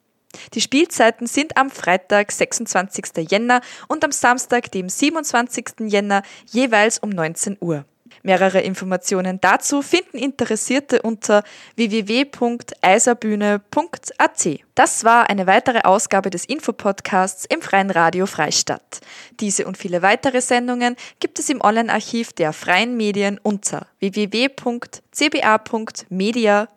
Die 0.53 0.59
Spielzeiten 0.59 1.25
sind 1.27 1.55
am 1.55 1.69
Freitag, 1.71 2.33
26. 2.33 3.31
Jänner 3.31 3.61
und 3.87 4.03
am 4.03 4.11
Samstag, 4.11 4.73
dem 4.73 4.89
27. 4.89 5.87
Jänner, 5.87 6.21
jeweils 6.51 6.99
um 6.99 7.11
19 7.11 7.55
Uhr. 7.61 7.85
Mehrere 8.25 8.59
Informationen 8.61 9.39
dazu 9.39 9.83
finden 9.83 10.17
Interessierte 10.17 11.03
unter 11.03 11.43
www.eiserbühne.at. 11.75 14.49
Das 14.73 15.03
war 15.03 15.29
eine 15.29 15.45
weitere 15.45 15.81
Ausgabe 15.81 16.31
des 16.31 16.45
Infopodcasts 16.45 17.45
im 17.45 17.61
Freien 17.61 17.91
Radio 17.91 18.25
Freistadt. 18.25 19.01
Diese 19.39 19.67
und 19.67 19.77
viele 19.77 20.01
weitere 20.01 20.41
Sendungen 20.41 20.95
gibt 21.19 21.37
es 21.37 21.49
im 21.49 21.61
Online-Archiv 21.61 22.33
der 22.33 22.51
Freien 22.51 22.97
Medien 22.97 23.39
unter 23.43 23.85
www.cba.media 23.99 24.97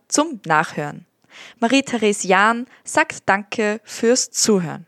zum 0.07 0.41
Nachhören. 0.45 1.07
Marie-Therese 1.61 2.29
Jahn 2.29 2.67
sagt 2.85 3.21
Danke 3.25 3.81
fürs 3.85 4.31
Zuhören. 4.31 4.85